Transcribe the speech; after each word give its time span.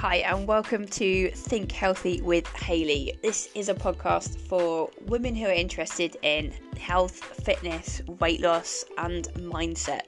Hi, 0.00 0.16
and 0.16 0.48
welcome 0.48 0.86
to 0.86 1.30
Think 1.30 1.70
Healthy 1.72 2.22
with 2.22 2.46
Hayley. 2.56 3.18
This 3.20 3.50
is 3.54 3.68
a 3.68 3.74
podcast 3.74 4.40
for 4.40 4.88
women 5.04 5.34
who 5.34 5.44
are 5.44 5.52
interested 5.52 6.16
in 6.22 6.54
health, 6.78 7.22
fitness, 7.44 8.00
weight 8.18 8.40
loss, 8.40 8.82
and 8.96 9.28
mindset. 9.34 10.04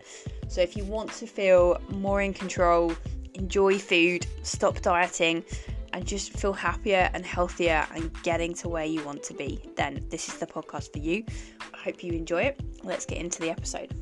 So, 0.48 0.62
if 0.62 0.78
you 0.78 0.84
want 0.84 1.12
to 1.12 1.26
feel 1.26 1.78
more 1.90 2.22
in 2.22 2.32
control, 2.32 2.96
enjoy 3.34 3.78
food, 3.78 4.26
stop 4.44 4.80
dieting, 4.80 5.44
and 5.92 6.06
just 6.06 6.32
feel 6.32 6.54
happier 6.54 7.10
and 7.12 7.26
healthier 7.26 7.86
and 7.94 8.10
getting 8.22 8.54
to 8.54 8.70
where 8.70 8.86
you 8.86 9.04
want 9.04 9.22
to 9.24 9.34
be, 9.34 9.60
then 9.76 10.06
this 10.08 10.26
is 10.26 10.38
the 10.38 10.46
podcast 10.46 10.90
for 10.90 11.00
you. 11.00 11.22
I 11.74 11.76
hope 11.76 12.02
you 12.02 12.14
enjoy 12.14 12.44
it. 12.44 12.60
Let's 12.82 13.04
get 13.04 13.18
into 13.18 13.42
the 13.42 13.50
episode. 13.50 13.94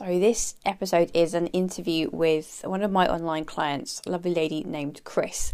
So, 0.00 0.18
this 0.18 0.54
episode 0.64 1.10
is 1.12 1.34
an 1.34 1.48
interview 1.48 2.08
with 2.10 2.62
one 2.64 2.82
of 2.82 2.90
my 2.90 3.06
online 3.06 3.44
clients, 3.44 4.00
a 4.06 4.10
lovely 4.10 4.32
lady 4.32 4.64
named 4.64 5.02
Chris. 5.04 5.52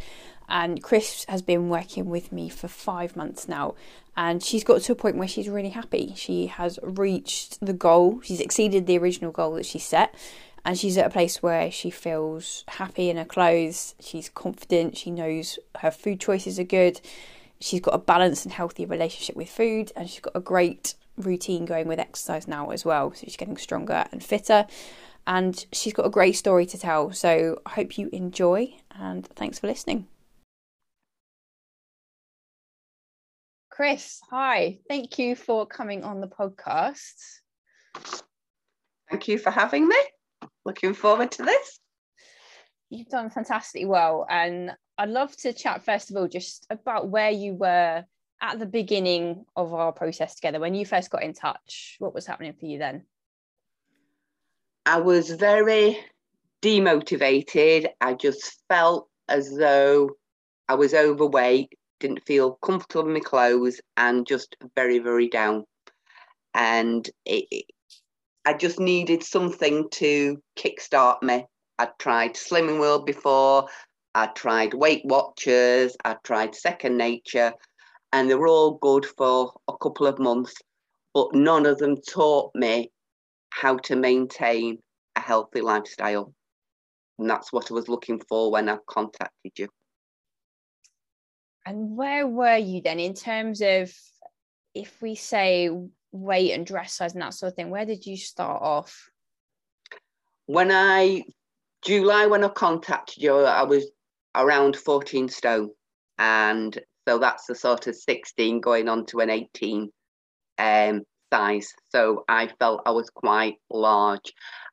And 0.49 0.81
Chris 0.81 1.27
has 1.29 1.43
been 1.43 1.69
working 1.69 2.05
with 2.05 2.31
me 2.31 2.49
for 2.49 2.69
five 2.69 3.17
months 3.17 3.49
now, 3.49 3.75
and 4.17 4.41
she's 4.41 4.63
got 4.63 4.83
to 4.83 4.93
a 4.93 4.95
point 4.95 5.17
where 5.17 5.27
she's 5.27 5.49
really 5.49 5.71
happy. 5.71 6.13
She 6.15 6.47
has 6.47 6.79
reached 6.85 7.59
the 7.61 7.73
goal, 7.73 8.21
she's 8.23 8.41
exceeded 8.41 8.87
the 8.87 8.99
original 8.99 9.33
goal 9.33 9.55
that 9.55 9.67
she 9.67 9.81
set, 9.81 10.15
and 10.65 10.79
she's 10.79 10.97
at 10.97 11.07
a 11.07 11.11
place 11.11 11.43
where 11.43 11.69
she 11.73 11.91
feels 11.91 12.63
happy 12.69 13.11
in 13.11 13.17
her 13.17 13.25
clothes, 13.25 13.97
she's 13.99 14.29
confident, 14.29 14.97
she 14.97 15.11
knows 15.11 15.59
her 15.79 15.91
food 15.91 16.21
choices 16.21 16.61
are 16.61 16.63
good, 16.63 17.01
she's 17.59 17.81
got 17.81 17.97
a 17.97 17.99
balanced 17.99 18.45
and 18.45 18.55
healthy 18.55 18.87
relationship 18.87 19.35
with 19.35 19.51
food, 19.51 19.91
and 19.97 20.09
she's 20.09 20.21
got 20.21 20.37
a 20.37 20.41
great 20.41 20.95
routine 21.17 21.65
going 21.65 21.89
with 21.89 21.99
exercise 21.99 22.47
now 22.47 22.71
as 22.71 22.85
well. 22.85 23.13
So 23.13 23.25
she's 23.25 23.37
getting 23.37 23.57
stronger 23.57 24.07
and 24.13 24.23
fitter. 24.23 24.67
And 25.27 25.67
she's 25.73 25.93
got 25.93 26.07
a 26.07 26.11
great 26.11 26.33
story 26.33 26.67
to 26.67 26.79
tell. 26.79 27.13
So 27.13 27.61
I 27.67 27.71
hope 27.71 27.99
you 27.99 28.09
enjoy 28.13 28.77
and 28.93 29.27
thanks 29.27 29.59
for 29.59 29.67
listening. 29.67 30.07
Chris, 33.71 34.21
hi. 34.31 34.79
Thank 34.89 35.19
you 35.19 35.37
for 35.37 35.67
coming 35.67 36.03
on 36.03 36.21
the 36.21 36.29
podcast. 36.29 37.41
Thank 39.11 39.29
you 39.29 39.39
for 39.39 39.51
having 39.51 39.87
me. 39.87 39.97
Looking 40.65 40.95
forward 40.95 41.31
to 41.33 41.43
this. 41.43 41.81
You've 42.89 43.09
done 43.09 43.29
fantastically 43.29 43.85
well. 43.85 44.27
And 44.31 44.71
I'd 44.97 45.11
love 45.11 45.37
to 45.39 45.53
chat, 45.53 45.85
first 45.85 46.11
of 46.11 46.17
all, 46.17 46.27
just 46.27 46.67
about 46.71 47.11
where 47.11 47.31
you 47.31 47.55
were 47.55 48.05
at 48.41 48.59
the 48.59 48.67
beginning 48.67 49.45
of 49.57 49.73
our 49.73 49.93
process 49.93 50.35
together 50.35 50.61
when 50.61 50.75
you 50.75 50.85
first 50.85 51.11
got 51.11 51.23
in 51.23 51.33
touch 51.33 51.97
what 51.99 52.15
was 52.15 52.27
happening 52.27 52.53
for 52.53 52.67
you 52.67 52.79
then? 52.79 53.05
I 54.85 55.01
was 55.01 55.31
very 55.31 55.99
demotivated. 56.63 57.89
I 58.01 58.15
just 58.15 58.63
felt 58.69 59.09
as 59.29 59.53
though 59.57 60.11
i 60.69 60.75
was 60.75 60.95
overweight 60.95 61.73
didn't 61.99 62.25
feel 62.27 62.53
comfortable 62.63 63.07
in 63.09 63.15
my 63.15 63.21
clothes 63.21 63.81
and 63.97 64.27
just 64.27 64.57
very 64.75 64.99
very 64.99 65.29
down. 65.29 65.65
And 66.55 67.09
it, 67.25 67.65
i 68.45 68.53
just 68.53 68.79
needed 68.79 69.23
something 69.23 69.89
to 69.93 70.41
kickstart 70.57 71.23
me. 71.23 71.47
I'd 71.79 71.99
tried 71.99 72.35
slimming 72.35 72.81
world 72.81 73.07
before. 73.07 73.69
I 74.15 74.27
tried 74.29 74.73
weight 74.73 75.03
watchers. 75.05 75.97
I 76.05 76.17
tried 76.23 76.55
second 76.55 76.97
nature 76.97 77.53
and 78.13 78.31
they 78.31 78.35
were 78.35 78.49
all 78.49 78.79
good 78.79 79.05
for 79.05 79.53
a 79.69 79.77
couple 79.77 80.07
of 80.07 80.19
months, 80.19 80.55
but 81.15 81.35
none 81.35 81.67
of 81.67 81.79
them 81.79 81.97
taught 81.97 82.55
me 82.55 82.91
how 83.51 83.77
to 83.79 83.97
maintain 83.97 84.79
a 85.17 85.21
healthy 85.21 85.61
lifestyle. 85.61 86.33
And 87.19 87.29
that's 87.29 87.53
what 87.53 87.71
I 87.71 87.75
was 87.75 87.89
looking 87.89 88.21
for 88.29 88.51
when 88.51 88.69
I 88.69 88.79
contacted 88.87 89.53
you. 89.57 89.69
And 91.65 91.97
where 91.97 92.27
were 92.27 92.57
you 92.57 92.81
then 92.81 93.01
in 93.01 93.15
terms 93.15 93.61
of, 93.61 93.93
if 94.75 95.01
we 95.01 95.15
say 95.15 95.71
weight 96.13 96.53
and 96.53 96.67
dress 96.67 96.93
size 96.95 97.15
and 97.15 97.23
that 97.23 97.35
sort 97.35 97.53
of 97.53 97.57
thing, 97.57 97.71
where 97.71 97.87
did 97.87 98.07
you 98.07 98.17
start 98.17 98.63
off? 98.63 99.11
When 100.47 100.71
I, 100.71 101.25
July, 101.83 102.27
when 102.27 102.45
I 102.45 102.49
contacted 102.49 103.23
you, 103.23 103.37
I 103.39 103.63
was 103.63 103.91
around 104.35 104.77
14 104.77 105.29
stone. 105.29 105.71
And 106.19 106.79
so 107.07 107.19
that's 107.19 107.47
the 107.47 107.55
sort 107.55 107.87
of 107.87 107.95
16 107.95 108.61
going 108.61 108.89
on 108.89 109.07
to 109.07 109.21
an 109.21 109.31
18 109.31 109.91
um, 110.59 111.03
size. 111.33 111.73
So 111.91 112.25
I 112.29 112.49
felt 112.59 112.83
I 112.87 112.91
was 112.91 113.11
quite 113.11 113.57
large. 113.71 114.33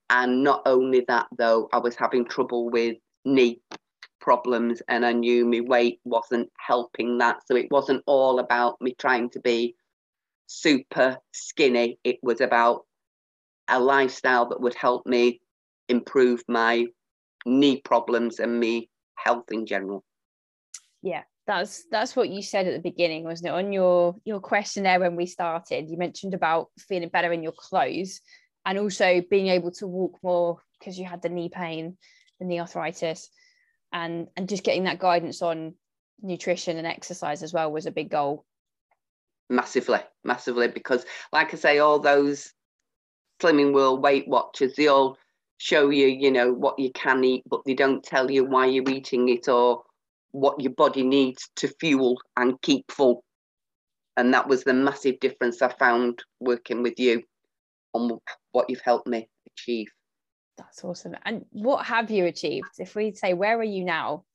And 0.10 0.44
not 0.44 0.64
only 0.66 1.06
that, 1.08 1.28
though, 1.38 1.70
I 1.72 1.78
was 1.78 1.96
having 1.96 2.26
trouble 2.26 2.70
with 2.70 2.98
knee 3.26 3.62
problems 4.20 4.82
and 4.88 5.06
I 5.06 5.14
knew 5.14 5.46
my 5.46 5.62
weight 5.62 6.00
wasn't 6.06 6.50
helping 6.58 7.18
that. 7.20 7.38
So 7.48 7.56
it 7.56 7.68
wasn't 7.72 8.04
all 8.06 8.40
about 8.40 8.82
me 8.82 8.96
trying 8.98 9.30
to 9.32 9.40
be 9.40 9.76
super 10.48 11.18
skinny. 11.34 12.00
It 12.04 12.18
was 12.24 12.42
about 12.42 12.86
a 13.68 13.80
lifestyle 13.80 14.50
that 14.50 14.62
would 14.62 14.76
help 14.76 15.06
me 15.06 15.40
improve 15.90 16.42
my 16.48 16.86
knee 17.46 17.82
problems 17.82 18.40
and 18.40 18.60
me 18.60 18.90
health 19.16 19.46
in 19.52 19.66
general. 19.66 20.04
Yeah, 21.02 21.24
that's 21.46 21.84
that's 21.92 22.16
what 22.16 22.30
you 22.30 22.42
said 22.42 22.68
at 22.68 22.74
the 22.74 22.90
beginning 22.90 23.24
wasn't 23.24 23.48
it? 23.48 23.54
On 23.54 23.74
your 23.74 24.16
your 24.24 24.40
questionnaire 24.40 25.00
when 25.00 25.16
we 25.16 25.26
started 25.26 25.90
you 25.90 25.98
mentioned 25.98 26.34
about 26.34 26.70
feeling 26.80 27.10
better 27.10 27.32
in 27.34 27.44
your 27.44 27.52
clothes 27.52 28.22
and 28.66 28.78
also 28.78 29.22
being 29.30 29.48
able 29.48 29.72
to 29.72 29.88
walk 29.88 30.18
more 30.24 30.60
because 30.80 30.98
you 30.98 31.06
had 31.06 31.22
the 31.22 31.30
knee 31.30 31.50
pain 31.50 31.98
the 32.40 32.46
knee 32.46 32.60
arthritis. 32.60 33.30
And 33.92 34.28
and 34.36 34.50
just 34.50 34.64
getting 34.64 34.86
that 34.86 35.00
guidance 35.00 35.42
on 35.42 35.76
nutrition 36.22 36.78
and 36.78 36.88
exercise 36.88 37.44
as 37.44 37.54
well 37.54 37.72
was 37.72 37.86
a 37.86 37.92
big 37.92 38.10
goal. 38.10 38.46
Massively 39.50 40.00
massively 40.24 40.68
because 40.68 41.06
like 41.32 41.54
i 41.54 41.58
say 41.58 41.80
all 41.80 42.00
those 42.00 42.54
slimming 43.42 43.74
world 43.74 44.02
weight 44.02 44.28
watchers 44.28 44.74
they 44.76 44.88
all 44.88 45.18
show 45.58 45.90
you 45.90 46.08
you 46.08 46.32
know 46.32 46.52
what 46.52 46.80
you 46.80 46.92
can 46.94 47.24
eat 47.24 47.44
but 47.48 47.62
they 47.66 47.74
don't 47.74 48.04
tell 48.04 48.32
you 48.32 48.46
why 48.46 48.66
you're 48.66 48.90
eating 48.90 49.28
it 49.30 49.48
or 49.48 49.84
what 50.34 50.60
your 50.60 50.74
body 50.74 51.04
needs 51.04 51.50
to 51.56 51.68
fuel 51.80 52.20
and 52.36 52.62
keep 52.62 52.92
full. 52.92 53.24
And 54.18 54.34
that 54.34 54.48
was 54.48 54.64
the 54.64 54.74
massive 54.74 55.20
difference 55.20 55.62
I 55.62 55.70
found 55.70 56.24
working 56.40 56.84
with 56.84 57.00
you 57.00 57.24
on 57.94 58.20
what 58.52 58.70
you've 58.70 58.82
helped 58.82 59.08
me 59.08 59.30
achieve. 59.48 59.88
That's 60.58 60.84
awesome. 60.84 61.16
And 61.24 61.46
what 61.52 61.86
have 61.86 62.12
you 62.12 62.26
achieved? 62.26 62.68
If 62.78 62.96
we 62.96 63.14
say, 63.14 63.34
where 63.34 63.58
are 63.58 63.64
you 63.64 63.86
now? 63.86 64.26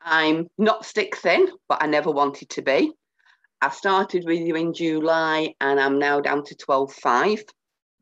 I'm 0.00 0.48
not 0.56 0.86
stick 0.86 1.16
thin, 1.16 1.48
but 1.68 1.82
I 1.82 1.86
never 1.86 2.10
wanted 2.10 2.50
to 2.50 2.62
be. 2.62 2.92
I 3.60 3.70
started 3.70 4.24
with 4.26 4.40
you 4.40 4.54
in 4.56 4.74
July 4.74 5.54
and 5.60 5.80
I'm 5.80 5.98
now 5.98 6.20
down 6.20 6.44
to 6.44 6.54
12.5 6.54 7.40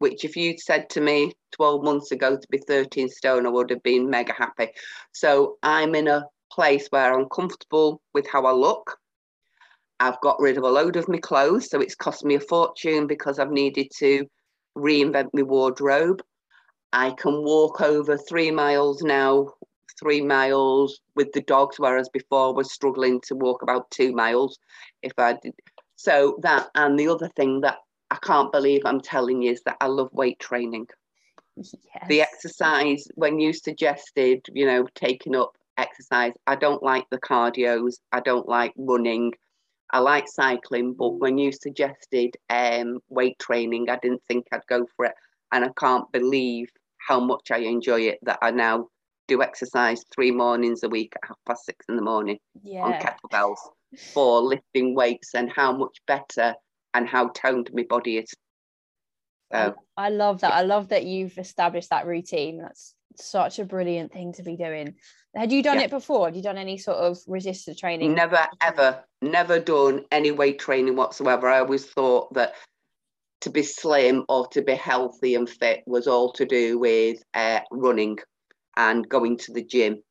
which 0.02 0.24
if 0.24 0.36
you'd 0.36 0.58
said 0.58 0.90
to 0.90 1.00
me 1.00 1.32
12 1.52 1.82
months 1.82 2.10
ago 2.10 2.36
to 2.36 2.48
be 2.50 2.58
13 2.58 3.08
stone, 3.08 3.46
I 3.46 3.50
would 3.50 3.70
have 3.70 3.82
been 3.82 4.10
mega 4.10 4.32
happy. 4.32 4.68
So 5.12 5.58
I'm 5.62 5.94
in 5.94 6.08
a 6.08 6.26
place 6.50 6.88
where 6.90 7.12
I'm 7.12 7.28
comfortable 7.28 8.00
with 8.14 8.26
how 8.28 8.44
I 8.44 8.52
look. 8.52 8.98
I've 10.00 10.20
got 10.20 10.40
rid 10.40 10.58
of 10.58 10.64
a 10.64 10.68
load 10.68 10.96
of 10.96 11.08
my 11.08 11.18
clothes, 11.18 11.70
so 11.70 11.80
it's 11.80 11.94
cost 11.94 12.24
me 12.24 12.34
a 12.34 12.40
fortune 12.40 13.06
because 13.06 13.38
I've 13.38 13.52
needed 13.52 13.88
to 13.98 14.26
reinvent 14.76 15.30
my 15.32 15.42
wardrobe. 15.42 16.22
I 16.92 17.12
can 17.12 17.44
walk 17.44 17.80
over 17.80 18.18
three 18.18 18.50
miles 18.50 19.02
now, 19.02 19.48
three 19.98 20.20
miles 20.20 21.00
with 21.14 21.32
the 21.32 21.42
dogs, 21.42 21.78
whereas 21.78 22.08
before 22.08 22.48
I 22.48 22.50
was 22.50 22.72
struggling 22.72 23.20
to 23.28 23.34
walk 23.34 23.62
about 23.62 23.90
two 23.90 24.12
miles 24.12 24.58
if 25.02 25.12
I 25.18 25.34
did. 25.34 25.54
So 25.96 26.38
that 26.42 26.68
and 26.74 26.98
the 26.98 27.08
other 27.08 27.28
thing 27.36 27.60
that 27.60 27.78
I 28.10 28.16
can't 28.16 28.52
believe 28.52 28.82
I'm 28.84 29.00
telling 29.00 29.42
you 29.42 29.52
is 29.52 29.62
that 29.62 29.76
I 29.80 29.86
love 29.86 30.10
weight 30.12 30.38
training. 30.38 30.88
Yes. 31.94 32.08
The 32.08 32.22
exercise, 32.22 33.06
when 33.14 33.38
you 33.38 33.52
suggested, 33.52 34.40
you 34.52 34.66
know, 34.66 34.86
taking 34.94 35.36
up 35.36 35.52
exercise, 35.76 36.32
I 36.46 36.56
don't 36.56 36.82
like 36.82 37.04
the 37.10 37.18
cardios, 37.18 37.96
I 38.12 38.20
don't 38.20 38.48
like 38.48 38.72
running. 38.76 39.32
I 39.92 39.98
like 39.98 40.26
cycling, 40.26 40.94
but 40.94 41.10
when 41.10 41.36
you 41.36 41.52
suggested 41.52 42.34
um, 42.48 43.00
weight 43.10 43.38
training, 43.38 43.90
I 43.90 43.98
didn't 44.00 44.22
think 44.26 44.46
I'd 44.50 44.66
go 44.66 44.86
for 44.96 45.04
it. 45.04 45.12
And 45.52 45.66
I 45.66 45.68
can't 45.78 46.10
believe 46.12 46.70
how 47.06 47.20
much 47.20 47.50
I 47.50 47.58
enjoy 47.58 48.00
it 48.02 48.18
that 48.22 48.38
I 48.40 48.50
now 48.52 48.88
do 49.28 49.42
exercise 49.42 50.04
three 50.14 50.30
mornings 50.30 50.82
a 50.82 50.88
week 50.88 51.12
at 51.16 51.28
half 51.28 51.38
past 51.46 51.66
six 51.66 51.84
in 51.88 51.96
the 51.96 52.02
morning 52.02 52.38
yeah. 52.62 52.82
on 52.82 52.92
kettlebells 52.94 53.58
for 54.12 54.40
lifting 54.40 54.94
weights 54.94 55.34
and 55.34 55.52
how 55.52 55.76
much 55.76 55.98
better 56.06 56.54
and 56.94 57.08
how 57.08 57.28
toned 57.28 57.70
my 57.72 57.84
body 57.88 58.18
is. 58.18 58.32
So, 59.52 59.74
I 59.96 60.08
love 60.08 60.40
that. 60.40 60.52
I 60.52 60.62
love 60.62 60.88
that 60.88 61.04
you've 61.04 61.36
established 61.38 61.90
that 61.90 62.06
routine. 62.06 62.58
That's 62.58 62.94
such 63.16 63.58
a 63.58 63.64
brilliant 63.64 64.12
thing 64.12 64.32
to 64.34 64.42
be 64.42 64.56
doing. 64.56 64.94
Had 65.34 65.52
you 65.52 65.62
done 65.62 65.78
yeah. 65.78 65.84
it 65.84 65.90
before? 65.90 66.26
Have 66.26 66.36
you 66.36 66.42
done 66.42 66.58
any 66.58 66.78
sort 66.78 66.98
of 66.98 67.18
resistance 67.26 67.78
training? 67.78 68.14
Never, 68.14 68.46
ever, 68.60 69.04
never 69.20 69.58
done 69.58 70.04
any 70.10 70.30
weight 70.30 70.58
training 70.58 70.96
whatsoever. 70.96 71.48
I 71.48 71.60
always 71.60 71.86
thought 71.86 72.32
that 72.34 72.54
to 73.42 73.50
be 73.50 73.62
slim 73.62 74.24
or 74.28 74.46
to 74.48 74.62
be 74.62 74.74
healthy 74.74 75.34
and 75.34 75.48
fit 75.48 75.82
was 75.86 76.06
all 76.06 76.32
to 76.32 76.46
do 76.46 76.78
with 76.78 77.22
uh, 77.34 77.60
running 77.70 78.18
and 78.76 79.08
going 79.08 79.36
to 79.38 79.52
the 79.52 79.64
gym. 79.64 80.02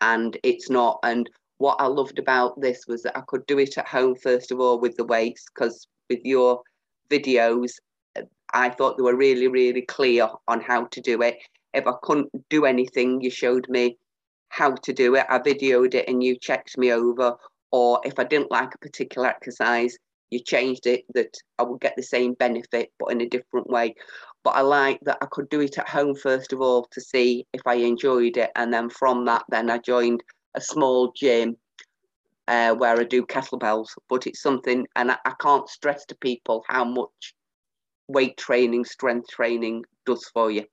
And 0.00 0.36
it's 0.42 0.70
not. 0.70 0.98
And 1.02 1.28
what 1.58 1.76
I 1.80 1.86
loved 1.86 2.18
about 2.18 2.60
this 2.60 2.84
was 2.88 3.02
that 3.02 3.16
I 3.16 3.22
could 3.26 3.44
do 3.46 3.58
it 3.58 3.76
at 3.76 3.86
home, 3.86 4.14
first 4.16 4.50
of 4.50 4.60
all, 4.60 4.80
with 4.80 4.96
the 4.96 5.04
weights, 5.04 5.44
because 5.54 5.86
with 6.08 6.20
your 6.24 6.62
videos, 7.10 7.72
I 8.52 8.70
thought 8.70 8.96
they 8.96 9.02
were 9.02 9.16
really, 9.16 9.48
really 9.48 9.82
clear 9.82 10.28
on 10.48 10.60
how 10.60 10.86
to 10.86 11.00
do 11.00 11.22
it. 11.22 11.38
If 11.72 11.86
I 11.86 11.92
couldn't 12.02 12.30
do 12.48 12.64
anything, 12.64 13.20
you 13.20 13.30
showed 13.30 13.68
me 13.68 13.96
how 14.48 14.72
to 14.72 14.92
do 14.92 15.14
it. 15.14 15.26
I 15.28 15.38
videoed 15.38 15.94
it 15.94 16.08
and 16.08 16.22
you 16.22 16.36
checked 16.36 16.76
me 16.76 16.92
over. 16.92 17.36
Or 17.72 18.00
if 18.04 18.18
I 18.18 18.24
didn't 18.24 18.50
like 18.50 18.74
a 18.74 18.78
particular 18.78 19.28
exercise, 19.28 19.96
you 20.30 20.40
changed 20.40 20.86
it 20.86 21.04
that 21.14 21.36
I 21.58 21.62
would 21.62 21.80
get 21.80 21.94
the 21.96 22.02
same 22.02 22.34
benefit 22.34 22.92
but 22.98 23.12
in 23.12 23.20
a 23.20 23.28
different 23.28 23.68
way. 23.68 23.94
But 24.42 24.56
I 24.56 24.62
like 24.62 25.00
that 25.02 25.18
I 25.20 25.26
could 25.26 25.48
do 25.50 25.60
it 25.60 25.78
at 25.78 25.88
home 25.88 26.14
first 26.14 26.52
of 26.52 26.60
all 26.60 26.88
to 26.92 27.00
see 27.00 27.46
if 27.52 27.62
I 27.66 27.74
enjoyed 27.74 28.36
it. 28.36 28.50
And 28.56 28.72
then 28.72 28.90
from 28.90 29.24
that, 29.26 29.44
then 29.48 29.70
I 29.70 29.78
joined 29.78 30.22
a 30.54 30.60
small 30.60 31.12
gym 31.12 31.56
uh, 32.48 32.74
where 32.74 32.98
I 32.98 33.04
do 33.04 33.24
kettlebells. 33.24 33.90
But 34.08 34.26
it's 34.26 34.42
something, 34.42 34.86
and 34.96 35.12
I, 35.12 35.18
I 35.24 35.34
can't 35.40 35.68
stress 35.68 36.04
to 36.06 36.14
people 36.16 36.64
how 36.68 36.84
much 36.84 37.34
weight 38.12 38.36
training, 38.36 38.84
strength 38.84 39.28
training 39.28 39.84
does 40.06 40.24
for 40.32 40.50
you. 40.50 40.64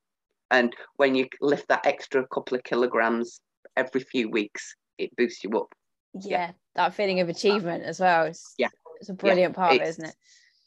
And 0.50 0.74
when 0.96 1.16
you 1.16 1.28
lift 1.42 1.68
that 1.70 1.86
extra 1.86 2.26
couple 2.28 2.58
of 2.58 2.64
kilograms 2.64 3.42
every 3.76 4.02
few 4.02 4.30
weeks, 4.30 4.76
it 4.98 5.16
boosts 5.16 5.44
you 5.44 5.52
up. 5.52 5.74
Yeah, 6.14 6.30
yeah. 6.30 6.52
that 6.76 6.94
feeling 6.94 7.20
of 7.20 7.30
achievement 7.30 7.84
as 7.84 8.00
well. 8.00 8.26
It's, 8.26 8.56
yeah, 8.58 8.70
it's 9.00 9.10
a 9.10 9.14
brilliant 9.14 9.54
yeah, 9.54 9.56
part 9.56 9.76
of 9.76 9.82
it, 9.82 9.88
isn't 9.90 10.06
it? 10.06 10.16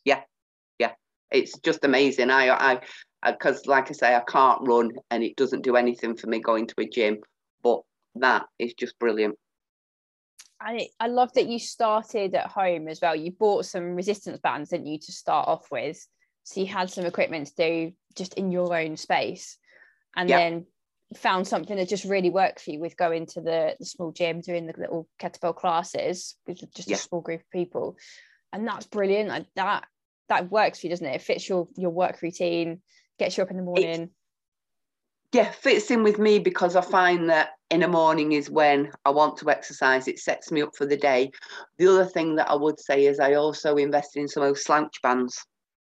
Yeah, 0.05 0.20
yeah, 0.78 0.93
it's 1.31 1.58
just 1.61 1.84
amazing. 1.84 2.31
I, 2.31 2.50
I, 2.50 2.81
because 3.32 3.66
like 3.66 3.90
I 3.90 3.94
say, 3.94 4.14
I 4.14 4.20
can't 4.20 4.66
run, 4.66 4.93
and 5.11 5.23
it 5.23 5.37
doesn't 5.37 5.64
do 5.64 5.76
anything 5.76 6.16
for 6.16 6.26
me 6.26 6.40
going 6.40 6.66
to 6.66 6.75
a 6.78 6.88
gym, 6.88 7.19
but 7.62 7.81
that 8.16 8.44
is 8.58 8.75
just 8.75 8.99
brilliant. 8.99 9.37
I 10.61 10.88
I 11.00 11.06
love 11.06 11.32
that 11.34 11.49
you 11.49 11.58
started 11.58 12.34
at 12.34 12.49
home 12.49 12.87
as 12.87 13.00
well. 13.00 13.16
You 13.16 13.32
bought 13.32 13.64
some 13.64 13.94
resistance 13.94 14.38
bands, 14.38 14.70
didn't 14.70 14.87
you, 14.87 14.99
to 14.99 15.12
start 15.12 15.49
off 15.49 15.70
with? 15.70 16.06
So 16.44 16.60
you 16.60 16.66
had 16.66 16.90
some 16.90 17.06
equipment 17.06 17.48
to 17.48 17.54
do 17.56 17.92
just 18.16 18.34
in 18.34 18.50
your 18.50 18.76
own 18.76 18.96
space, 18.96 19.58
and 20.16 20.28
yep. 20.28 20.38
then 20.38 20.66
found 21.16 21.46
something 21.46 21.76
that 21.76 21.88
just 21.88 22.04
really 22.04 22.31
worked 22.31 22.60
for 22.60 22.70
you 22.70 22.81
with 22.81 22.96
going 22.96 23.26
to 23.26 23.40
the, 23.40 23.76
the 23.78 23.84
small 23.84 24.12
gym, 24.12 24.40
doing 24.40 24.66
the 24.66 24.75
little 24.78 25.08
kettlebell 25.20 25.56
classes 25.56 26.37
with 26.46 26.58
just 26.75 26.90
a 26.90 26.96
small 26.96 27.20
group 27.20 27.40
of 27.40 27.50
people, 27.50 27.96
and 28.52 28.66
that's 28.66 28.87
brilliant. 28.87 29.28
Like 29.28 29.46
that 29.56 29.84
that 30.28 30.50
works 30.50 30.81
for 30.81 30.87
you, 30.87 30.90
doesn't 30.90 31.06
it? 31.06 31.16
It 31.16 31.22
fits 31.22 31.48
your 31.48 31.69
your 31.76 31.90
work 31.90 32.22
routine, 32.22 32.81
gets 33.19 33.37
you 33.37 33.42
up 33.42 33.50
in 33.50 33.56
the 33.56 33.62
morning. 33.62 34.02
It, 34.02 34.10
yeah, 35.32 35.50
fits 35.52 35.90
in 35.92 36.02
with 36.02 36.19
me 36.19 36.40
because 36.40 36.75
I 36.75 36.81
find 36.81 37.31
that 37.31 37.50
in 37.70 37.81
the 37.81 37.88
morning 37.88 38.32
is 38.32 38.50
when 38.50 38.90
I 39.04 39.10
want 39.10 39.37
to 39.38 39.50
exercise. 39.50 40.08
It 40.08 40.19
sets 40.19 40.50
me 40.50 40.62
up 40.62 40.70
for 40.76 40.87
the 40.87 40.96
day. 40.96 41.31
The 41.78 41.87
other 41.87 42.04
thing 42.04 42.34
that 42.37 42.50
I 42.50 42.54
would 42.56 42.81
say 42.81 43.06
is 43.06 43.20
I 43.20 43.34
also 43.34 43.76
invested 43.76 44.20
in 44.20 44.28
some 44.28 44.42
of 44.42 44.48
those 44.48 44.64
slouch 44.64 45.00
bands. 45.02 45.44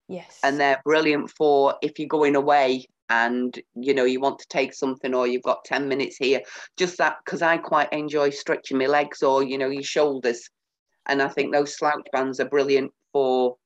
Yes. 0.09 0.39
And 0.43 0.61
they're 0.61 0.81
brilliant 0.85 1.31
for 1.31 1.75
if 1.83 1.99
you're 1.99 2.09
going 2.09 2.37
away 2.37 2.87
and 3.09 3.59
you 3.75 3.95
know 3.95 4.05
you 4.05 4.21
want 4.21 4.39
to 4.39 4.49
take 4.49 4.75
something 4.75 5.15
or 5.15 5.27
you've 5.27 5.43
got 5.43 5.65
10 5.65 5.87
minutes 5.87 6.17
here 6.17 6.41
just 6.77 6.99
that 6.99 7.15
because 7.25 7.41
i 7.41 7.57
quite 7.57 7.93
enjoy 7.93 8.31
stretching 8.31 8.79
my 8.79 8.87
legs 8.87 9.23
or 9.23 9.45
you 9.45 9.57
know 9.59 9.69
your 9.69 9.83
shoulders. 9.83 10.49
And 11.09 11.23
i 11.23 11.29
think 11.29 11.53
those 11.53 11.77
slouch 11.77 12.07
bands 12.13 12.41
are 12.41 12.49
brilliant 12.49 12.93
for 13.13 13.57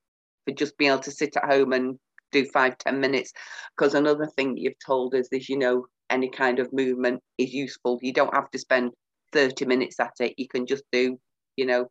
for 0.45 0.55
just 0.55 0.77
being 0.79 0.91
able 0.91 1.03
to 1.03 1.11
sit 1.11 1.37
at 1.37 1.51
home 1.51 1.73
and 1.73 1.99
do 2.33 2.45
five 2.53 2.79
ten 2.79 3.01
minutes. 3.01 3.33
Because 3.77 3.95
another 3.95 4.27
thing 4.37 4.57
you've 4.57 4.79
told 4.85 5.15
us 5.15 5.29
is 5.33 5.49
you 5.49 5.59
know 5.59 5.87
any 6.11 6.29
kind 6.31 6.59
of 6.59 6.73
movement 6.73 7.21
is 7.39 7.53
useful. 7.53 7.99
You 8.03 8.13
don't 8.13 8.35
have 8.35 8.51
to 8.51 8.59
spend 8.59 8.93
30 9.33 9.65
minutes 9.65 10.01
at 10.01 10.15
it. 10.21 10.35
You 10.37 10.49
can 10.49 10.67
just 10.67 10.85
do 10.93 11.19
you 11.57 11.67
know 11.67 11.89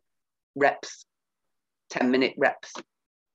reps 0.56 1.04
10 1.90 2.10
minute 2.10 2.34
reps 2.38 2.72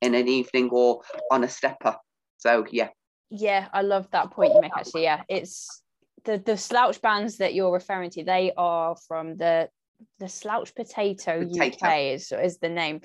in 0.02 0.14
an 0.16 0.28
evening 0.28 0.70
or 0.72 1.02
on 1.32 1.44
a 1.44 1.50
stepper 1.50 1.96
so 2.38 2.66
yeah 2.72 2.90
yeah 3.30 3.68
i 3.74 3.82
love 3.82 4.08
that 4.12 4.32
point 4.32 4.54
you 4.54 4.62
make 4.62 4.72
actually 4.78 5.04
yeah 5.04 5.24
it's 5.30 5.82
the 6.26 6.38
the 6.46 6.58
slouch 6.58 7.02
bands 7.02 7.38
that 7.38 7.54
you're 7.54 7.72
referring 7.72 8.10
to 8.10 8.24
they 8.24 8.52
are 8.58 8.96
from 9.08 9.38
the 9.38 9.70
the 10.20 10.28
slouch 10.28 10.76
potato, 10.76 11.46
potato. 11.46 11.86
uk 11.86 11.98
is, 11.98 12.32
is 12.32 12.58
the 12.58 12.70
name 12.70 13.00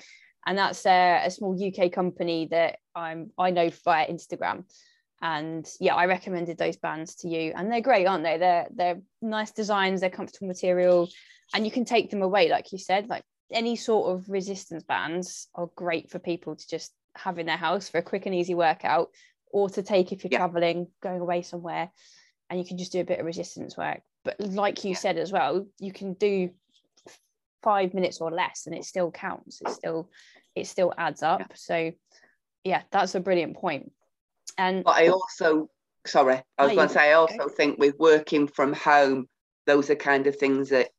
and 0.45 0.57
that's 0.57 0.85
a, 0.85 1.23
a 1.25 1.31
small 1.31 1.55
UK 1.55 1.91
company 1.91 2.47
that 2.51 2.79
I'm 2.95 3.31
I 3.37 3.51
know 3.51 3.69
via 3.83 4.07
Instagram. 4.07 4.65
And 5.21 5.69
yeah, 5.79 5.93
I 5.93 6.07
recommended 6.07 6.57
those 6.57 6.77
bands 6.77 7.15
to 7.17 7.29
you, 7.29 7.53
and 7.55 7.71
they're 7.71 7.81
great, 7.81 8.07
aren't 8.07 8.23
they? 8.23 8.37
They're 8.37 8.67
they're 8.73 9.01
nice 9.21 9.51
designs, 9.51 10.01
they're 10.01 10.09
comfortable 10.09 10.47
material, 10.47 11.09
and 11.53 11.63
you 11.63 11.71
can 11.71 11.85
take 11.85 12.09
them 12.09 12.23
away, 12.23 12.49
like 12.49 12.71
you 12.71 12.79
said. 12.79 13.07
Like 13.07 13.23
any 13.51 13.75
sort 13.75 14.13
of 14.13 14.29
resistance 14.29 14.83
bands 14.83 15.47
are 15.55 15.69
great 15.75 16.09
for 16.09 16.19
people 16.19 16.55
to 16.55 16.67
just 16.67 16.91
have 17.15 17.39
in 17.39 17.45
their 17.45 17.57
house 17.57 17.89
for 17.89 17.97
a 17.97 18.03
quick 18.03 18.25
and 18.25 18.35
easy 18.35 18.55
workout, 18.55 19.09
or 19.51 19.69
to 19.69 19.83
take 19.83 20.11
if 20.11 20.23
you're 20.23 20.31
yeah. 20.31 20.39
traveling, 20.39 20.87
going 21.01 21.21
away 21.21 21.41
somewhere, 21.41 21.91
and 22.49 22.59
you 22.59 22.65
can 22.65 22.77
just 22.77 22.91
do 22.91 23.01
a 23.01 23.05
bit 23.05 23.19
of 23.19 23.25
resistance 23.25 23.77
work. 23.77 24.01
But 24.23 24.39
like 24.39 24.83
you 24.83 24.91
yeah. 24.91 24.97
said 24.97 25.17
as 25.17 25.31
well, 25.31 25.65
you 25.79 25.91
can 25.91 26.13
do 26.13 26.51
five 27.61 27.93
minutes 27.93 28.19
or 28.19 28.31
less 28.31 28.65
and 28.65 28.75
it 28.75 28.85
still 28.85 29.11
counts 29.11 29.61
it 29.61 29.69
still 29.69 30.09
it 30.55 30.67
still 30.67 30.93
adds 30.97 31.23
up 31.23 31.39
yeah. 31.41 31.47
so 31.53 31.91
yeah 32.63 32.81
that's 32.91 33.15
a 33.15 33.19
brilliant 33.19 33.55
point 33.55 33.91
and 34.57 34.83
but 34.83 34.95
i 34.95 35.07
also 35.07 35.69
sorry 36.05 36.41
i 36.57 36.65
was 36.65 36.73
going 36.73 36.87
to 36.87 36.93
say 36.93 37.11
i 37.11 37.13
also 37.13 37.47
think 37.47 37.77
with 37.77 37.95
working 37.99 38.47
from 38.47 38.73
home 38.73 39.27
those 39.67 39.89
are 39.89 39.95
kind 39.95 40.27
of 40.27 40.35
things 40.35 40.69
that 40.69 40.89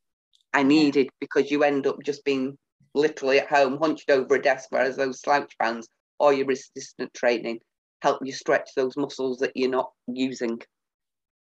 i 0.55 0.63
needed 0.63 1.09
because 1.21 1.51
you 1.51 1.63
end 1.63 1.87
up 1.87 1.97
just 2.05 2.25
being 2.25 2.57
literally 2.95 3.39
at 3.39 3.49
home 3.49 3.79
hunched 3.79 4.11
over 4.11 4.35
a 4.35 4.43
desk 4.43 4.69
whereas 4.71 4.97
those 4.97 5.21
slouch 5.21 5.57
bands 5.59 5.89
or 6.19 6.33
your 6.33 6.47
resistant 6.47 7.13
training 7.15 7.59
help 8.03 8.19
you 8.25 8.33
stretch 8.33 8.71
those 8.77 8.97
muscles 8.97 9.39
that 9.39 9.53
you're 9.55 9.71
not 9.71 9.91
using 10.07 10.59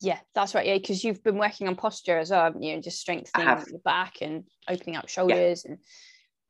yeah, 0.02 0.18
that's 0.34 0.54
right. 0.54 0.66
Yeah, 0.66 0.78
because 0.78 1.04
you've 1.04 1.22
been 1.22 1.38
working 1.38 1.68
on 1.68 1.76
posture 1.76 2.18
as 2.18 2.30
well, 2.30 2.42
haven't 2.42 2.64
you? 2.64 2.74
And 2.74 2.82
just 2.82 3.00
strengthening 3.00 3.46
your 3.46 3.78
back 3.84 4.16
and 4.20 4.42
opening 4.68 4.96
up 4.96 5.08
shoulders 5.08 5.62
yeah. 5.64 5.70
and 5.70 5.80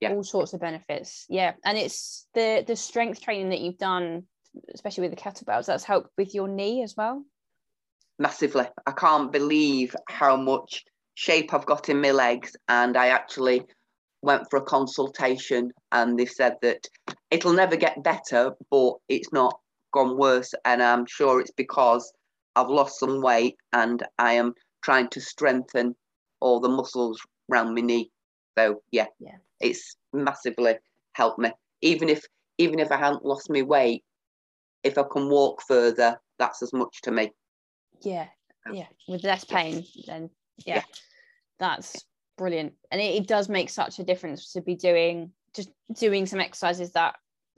yeah. 0.00 0.12
all 0.12 0.22
sorts 0.22 0.54
of 0.54 0.60
benefits. 0.60 1.26
Yeah, 1.28 1.52
and 1.62 1.76
it's 1.76 2.26
the 2.32 2.64
the 2.66 2.74
strength 2.74 3.20
training 3.20 3.50
that 3.50 3.60
you've 3.60 3.76
done, 3.76 4.22
especially 4.74 5.02
with 5.06 5.10
the 5.10 5.22
kettlebells, 5.22 5.66
that's 5.66 5.84
helped 5.84 6.10
with 6.16 6.34
your 6.34 6.48
knee 6.48 6.82
as 6.82 6.96
well. 6.96 7.24
Massively. 8.18 8.64
I 8.86 8.92
can't 8.92 9.30
believe 9.30 9.94
how 10.08 10.36
much 10.36 10.84
shape 11.14 11.52
I've 11.52 11.66
got 11.66 11.88
in 11.88 12.00
my 12.00 12.10
legs, 12.10 12.56
and 12.68 12.96
I 12.96 13.08
actually 13.08 13.64
went 14.22 14.44
for 14.50 14.58
a 14.58 14.64
consultation, 14.64 15.72
and 15.90 16.18
they 16.18 16.26
said 16.26 16.56
that 16.62 16.86
it'll 17.30 17.52
never 17.52 17.76
get 17.76 18.02
better, 18.02 18.52
but 18.70 18.94
it's 19.08 19.32
not 19.32 19.58
gone 19.92 20.16
worse, 20.16 20.54
and 20.64 20.82
I'm 20.82 21.06
sure 21.06 21.40
it's 21.40 21.52
because 21.52 22.12
I've 22.56 22.68
lost 22.68 22.98
some 22.98 23.20
weight 23.20 23.56
and 23.72 24.02
I 24.18 24.34
am 24.34 24.54
trying 24.82 25.08
to 25.10 25.20
strengthen 25.20 25.94
all 26.40 26.60
the 26.60 26.68
muscles 26.68 27.20
around 27.50 27.74
my 27.74 27.80
knee. 27.80 28.10
So 28.58 28.82
yeah, 28.90 29.06
yeah, 29.18 29.36
it's 29.60 29.96
massively 30.12 30.74
helped 31.14 31.38
me. 31.38 31.52
Even 31.80 32.08
if 32.08 32.24
even 32.58 32.78
if 32.78 32.92
I 32.92 32.98
hadn't 32.98 33.24
lost 33.24 33.50
my 33.50 33.62
weight, 33.62 34.04
if 34.82 34.98
I 34.98 35.04
can 35.10 35.28
walk 35.30 35.62
further, 35.62 36.20
that's 36.38 36.62
as 36.62 36.72
much 36.72 37.00
to 37.02 37.10
me. 37.10 37.32
Yeah, 38.02 38.26
yeah, 38.70 38.86
with 39.08 39.24
less 39.24 39.44
pain, 39.44 39.84
then 40.06 40.30
yeah, 40.58 40.76
yeah. 40.76 40.82
that's 41.58 42.04
brilliant. 42.38 42.74
And 42.90 43.00
it, 43.00 43.14
it 43.22 43.26
does 43.26 43.48
make 43.48 43.70
such 43.70 43.98
a 43.98 44.04
difference 44.04 44.52
to 44.52 44.60
be 44.60 44.74
doing 44.74 45.32
just 45.54 45.70
doing 45.98 46.26
some 46.26 46.40
exercises 46.40 46.92
that 46.92 47.14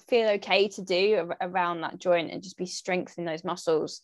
feel 0.09 0.29
okay 0.31 0.69
to 0.69 0.83
do 0.83 1.31
around 1.41 1.81
that 1.81 1.99
joint 1.99 2.31
and 2.31 2.43
just 2.43 2.59
be 2.59 2.67
strengthening 2.67 3.27
those 3.27 3.45
muscles. 3.45 4.01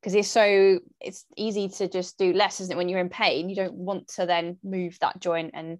Because 0.00 0.14
it's 0.14 0.28
so 0.28 0.80
it's 1.00 1.24
easy 1.36 1.68
to 1.68 1.88
just 1.88 2.18
do 2.18 2.32
less 2.32 2.60
isn't 2.60 2.72
it 2.72 2.76
when 2.76 2.88
you're 2.88 3.00
in 3.00 3.08
pain? 3.08 3.48
You 3.48 3.56
don't 3.56 3.74
want 3.74 4.08
to 4.14 4.26
then 4.26 4.58
move 4.64 4.98
that 5.00 5.20
joint 5.20 5.52
and 5.54 5.78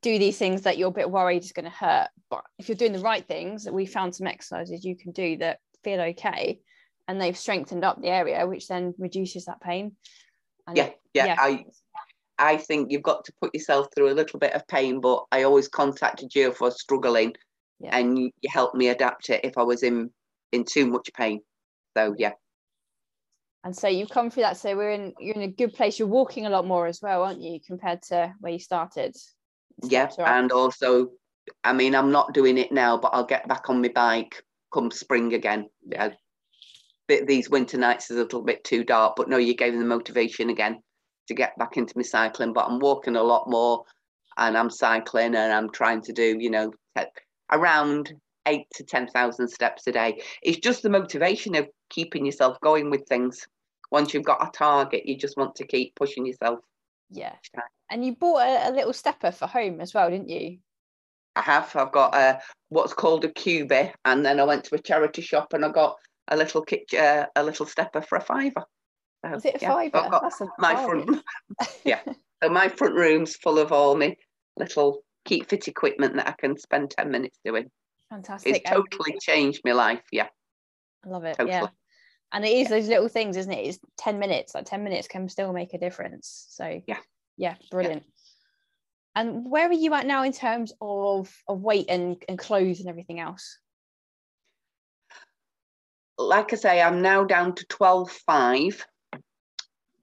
do 0.00 0.18
these 0.18 0.38
things 0.38 0.62
that 0.62 0.76
you're 0.76 0.88
a 0.88 0.92
bit 0.92 1.10
worried 1.10 1.42
is 1.42 1.52
going 1.52 1.64
to 1.64 1.70
hurt. 1.70 2.08
But 2.30 2.44
if 2.58 2.68
you're 2.68 2.76
doing 2.76 2.92
the 2.92 2.98
right 2.98 3.26
things 3.26 3.68
we 3.70 3.86
found 3.86 4.14
some 4.14 4.26
exercises 4.26 4.84
you 4.84 4.96
can 4.96 5.12
do 5.12 5.38
that 5.38 5.58
feel 5.82 6.00
okay 6.00 6.60
and 7.08 7.20
they've 7.20 7.36
strengthened 7.36 7.84
up 7.84 8.00
the 8.00 8.08
area 8.08 8.46
which 8.46 8.68
then 8.68 8.94
reduces 8.98 9.46
that 9.46 9.60
pain 9.60 9.96
and 10.66 10.76
yeah, 10.76 10.90
yeah 11.12 11.26
yeah 11.26 11.36
i 11.38 11.64
i 12.38 12.56
think 12.56 12.90
you've 12.90 13.02
got 13.02 13.24
to 13.24 13.32
put 13.40 13.54
yourself 13.54 13.86
through 13.94 14.10
a 14.10 14.14
little 14.14 14.38
bit 14.38 14.52
of 14.52 14.66
pain 14.68 15.00
but 15.00 15.24
i 15.32 15.42
always 15.42 15.68
contacted 15.68 16.34
you 16.34 16.52
for 16.52 16.70
struggling 16.70 17.32
yeah. 17.80 17.96
and 17.96 18.18
you, 18.18 18.30
you 18.40 18.50
helped 18.50 18.74
me 18.74 18.88
adapt 18.88 19.30
it 19.30 19.44
if 19.44 19.56
i 19.56 19.62
was 19.62 19.82
in 19.82 20.10
in 20.52 20.64
too 20.64 20.86
much 20.86 21.10
pain 21.14 21.40
so 21.96 22.14
yeah 22.18 22.32
and 23.64 23.74
so 23.74 23.88
you've 23.88 24.10
come 24.10 24.30
through 24.30 24.42
that 24.42 24.56
so 24.56 24.76
we're 24.76 24.90
in 24.90 25.12
you're 25.18 25.34
in 25.34 25.42
a 25.42 25.48
good 25.48 25.72
place 25.72 25.98
you're 25.98 26.08
walking 26.08 26.46
a 26.46 26.50
lot 26.50 26.66
more 26.66 26.86
as 26.86 27.00
well 27.02 27.22
aren't 27.22 27.40
you 27.40 27.58
compared 27.66 28.02
to 28.02 28.32
where 28.40 28.52
you 28.52 28.58
started 28.58 29.14
yeah 29.84 30.08
and 30.18 30.52
also 30.52 31.10
i 31.64 31.72
mean 31.72 31.94
i'm 31.94 32.12
not 32.12 32.32
doing 32.34 32.58
it 32.58 32.70
now 32.70 32.96
but 32.96 33.10
i'll 33.12 33.24
get 33.24 33.48
back 33.48 33.68
on 33.68 33.80
my 33.80 33.88
bike 33.88 34.42
come 34.74 34.90
spring 34.90 35.32
again. 35.32 35.70
Yeah. 35.86 36.06
Uh, 36.06 36.10
These 37.08 37.50
winter 37.50 37.76
nights 37.76 38.10
is 38.10 38.16
a 38.16 38.22
little 38.22 38.42
bit 38.42 38.64
too 38.64 38.82
dark, 38.82 39.14
but 39.16 39.28
no, 39.28 39.36
you 39.36 39.54
gave 39.54 39.72
them 39.72 39.82
the 39.82 39.86
motivation 39.86 40.48
again 40.50 40.80
to 41.28 41.34
get 41.34 41.56
back 41.58 41.76
into 41.76 41.92
my 41.96 42.02
cycling. 42.02 42.52
But 42.52 42.66
I'm 42.66 42.78
walking 42.78 43.16
a 43.16 43.22
lot 43.22 43.48
more 43.48 43.84
and 44.36 44.56
I'm 44.56 44.70
cycling 44.70 45.34
and 45.34 45.52
I'm 45.52 45.70
trying 45.70 46.00
to 46.02 46.12
do, 46.12 46.36
you 46.38 46.50
know, 46.50 46.72
around 47.52 48.12
eight 48.46 48.66
to 48.74 48.84
10,000 48.84 49.48
steps 49.48 49.86
a 49.86 49.92
day. 49.92 50.22
It's 50.42 50.58
just 50.58 50.82
the 50.82 50.90
motivation 50.90 51.54
of 51.54 51.68
keeping 51.90 52.24
yourself 52.26 52.58
going 52.60 52.90
with 52.90 53.06
things. 53.08 53.46
Once 53.90 54.12
you've 54.12 54.24
got 54.24 54.46
a 54.46 54.50
target, 54.50 55.06
you 55.06 55.16
just 55.16 55.36
want 55.36 55.54
to 55.56 55.66
keep 55.66 55.94
pushing 55.94 56.26
yourself. 56.26 56.60
Yeah. 57.10 57.34
And 57.90 58.04
you 58.04 58.16
bought 58.16 58.46
a, 58.46 58.70
a 58.70 58.72
little 58.72 58.92
stepper 58.92 59.30
for 59.30 59.46
home 59.46 59.80
as 59.80 59.94
well, 59.94 60.10
didn't 60.10 60.28
you? 60.28 60.58
I 61.36 61.42
have. 61.42 61.74
I've 61.74 61.92
got 61.92 62.14
a 62.14 62.40
what's 62.68 62.92
called 62.92 63.24
a 63.24 63.28
Cubii, 63.28 63.92
and 64.04 64.24
then 64.24 64.38
I 64.38 64.44
went 64.44 64.64
to 64.64 64.76
a 64.76 64.80
charity 64.80 65.22
shop 65.22 65.52
and 65.52 65.64
I 65.64 65.70
got 65.70 65.96
a 66.28 66.36
little 66.36 66.62
kick, 66.62 66.92
uh, 66.94 67.26
a 67.36 67.42
little 67.42 67.66
stepper 67.66 68.02
for 68.02 68.16
a 68.18 68.20
fiver. 68.20 68.64
So, 69.24 69.34
Is 69.34 69.44
it 69.44 69.56
a 69.56 69.58
yeah, 69.60 69.72
fiver? 69.72 70.08
That's 70.10 70.40
a 70.40 70.48
my 70.58 70.74
front. 70.74 71.22
yeah. 71.84 72.00
So 72.42 72.50
my 72.50 72.68
front 72.68 72.94
room's 72.94 73.36
full 73.36 73.58
of 73.58 73.72
all 73.72 73.96
my 73.96 74.16
little 74.56 75.02
keep 75.24 75.48
fit 75.48 75.68
equipment 75.68 76.16
that 76.16 76.28
I 76.28 76.34
can 76.38 76.58
spend 76.58 76.90
ten 76.90 77.10
minutes 77.10 77.38
doing. 77.44 77.70
Fantastic. 78.10 78.56
It's 78.56 78.70
totally 78.70 79.18
changed 79.20 79.62
my 79.64 79.72
life. 79.72 80.02
Yeah. 80.12 80.28
I 81.04 81.08
love 81.08 81.24
it. 81.24 81.36
Totally. 81.36 81.50
Yeah. 81.50 81.66
And 82.32 82.44
it 82.44 82.52
is 82.52 82.64
yeah. 82.64 82.76
those 82.76 82.88
little 82.88 83.08
things, 83.08 83.36
isn't 83.36 83.52
it? 83.52 83.66
It's 83.66 83.78
10 83.98 84.18
minutes. 84.18 84.54
Like 84.54 84.66
10 84.66 84.82
minutes 84.82 85.08
can 85.08 85.28
still 85.28 85.52
make 85.52 85.72
a 85.74 85.78
difference. 85.78 86.46
So 86.50 86.80
yeah. 86.86 86.98
Yeah, 87.36 87.54
brilliant. 87.70 88.02
Yeah. 88.04 88.10
And 89.22 89.50
where 89.50 89.68
are 89.68 89.72
you 89.72 89.94
at 89.94 90.06
now 90.06 90.24
in 90.24 90.32
terms 90.32 90.72
of, 90.80 91.32
of 91.48 91.60
weight 91.60 91.86
and, 91.88 92.16
and 92.28 92.38
clothes 92.38 92.80
and 92.80 92.88
everything 92.88 93.20
else? 93.20 93.58
Like 96.18 96.52
I 96.52 96.56
say, 96.56 96.80
I'm 96.80 97.02
now 97.02 97.24
down 97.24 97.54
to 97.54 97.66
12.5. 97.66 98.82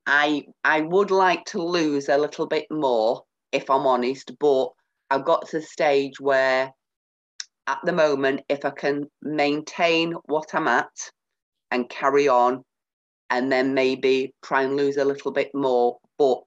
I 0.08 0.46
I 0.64 0.82
would 0.82 1.12
like 1.12 1.46
to 1.46 1.62
lose 1.62 2.10
a 2.10 2.18
little 2.18 2.48
bit 2.48 2.66
more, 2.72 3.24
if 3.52 3.70
I'm 3.70 3.86
honest, 3.86 4.32
but 4.40 4.70
I've 5.10 5.26
got 5.26 5.48
to 5.48 5.60
the 5.60 5.66
stage 5.66 6.20
where 6.20 6.72
at 7.68 7.80
the 7.84 7.94
moment, 7.94 8.42
if 8.50 8.66
I 8.66 8.72
can 8.72 9.06
maintain 9.22 10.14
what 10.26 10.54
I'm 10.54 10.68
at 10.68 11.12
and 11.70 11.90
carry 11.90 12.28
on, 12.28 12.64
and 13.30 13.52
then 13.52 13.74
maybe 13.74 14.34
try 14.44 14.64
and 14.64 14.76
lose 14.76 14.98
a 14.98 15.06
little 15.06 15.32
bit 15.32 15.52
more. 15.54 15.98
But, 16.18 16.40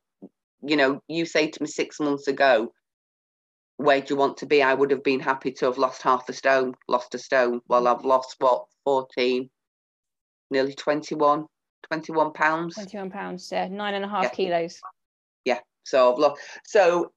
you 0.63 0.77
know, 0.77 1.01
you 1.09 1.25
say 1.25 1.49
to 1.49 1.63
me 1.63 1.69
six 1.69 1.99
months 1.99 2.29
ago, 2.29 2.73
where 3.79 4.01
do 4.01 4.15
you 4.15 4.17
want 4.17 4.37
to 4.39 4.47
be? 4.47 4.63
I 4.63 4.75
would 4.75 4.91
have 4.91 5.03
been 5.03 5.21
happy 5.21 5.51
to 5.53 5.65
have 5.67 5.79
lost 5.79 6.03
half 6.03 6.29
a 6.29 6.33
stone, 6.33 6.75
lost 6.89 7.15
a 7.15 7.19
stone. 7.19 7.61
Well, 7.69 7.89
I've 7.89 8.05
lost 8.05 8.37
what, 8.39 8.67
14, 8.85 9.49
nearly 10.51 10.75
21, 10.75 11.47
21 11.91 12.33
pounds. 12.33 12.75
21 12.75 13.11
pounds, 13.11 13.49
yeah, 13.53 13.69
nine 13.69 13.95
and 13.95 14.05
a 14.05 14.09
half 14.09 14.25
yeah. 14.25 14.29
kilos. 14.31 14.81
Yeah, 15.45 15.61
so 15.85 16.13
I've 16.13 16.19
lost. 16.19 16.41
So 16.65 17.13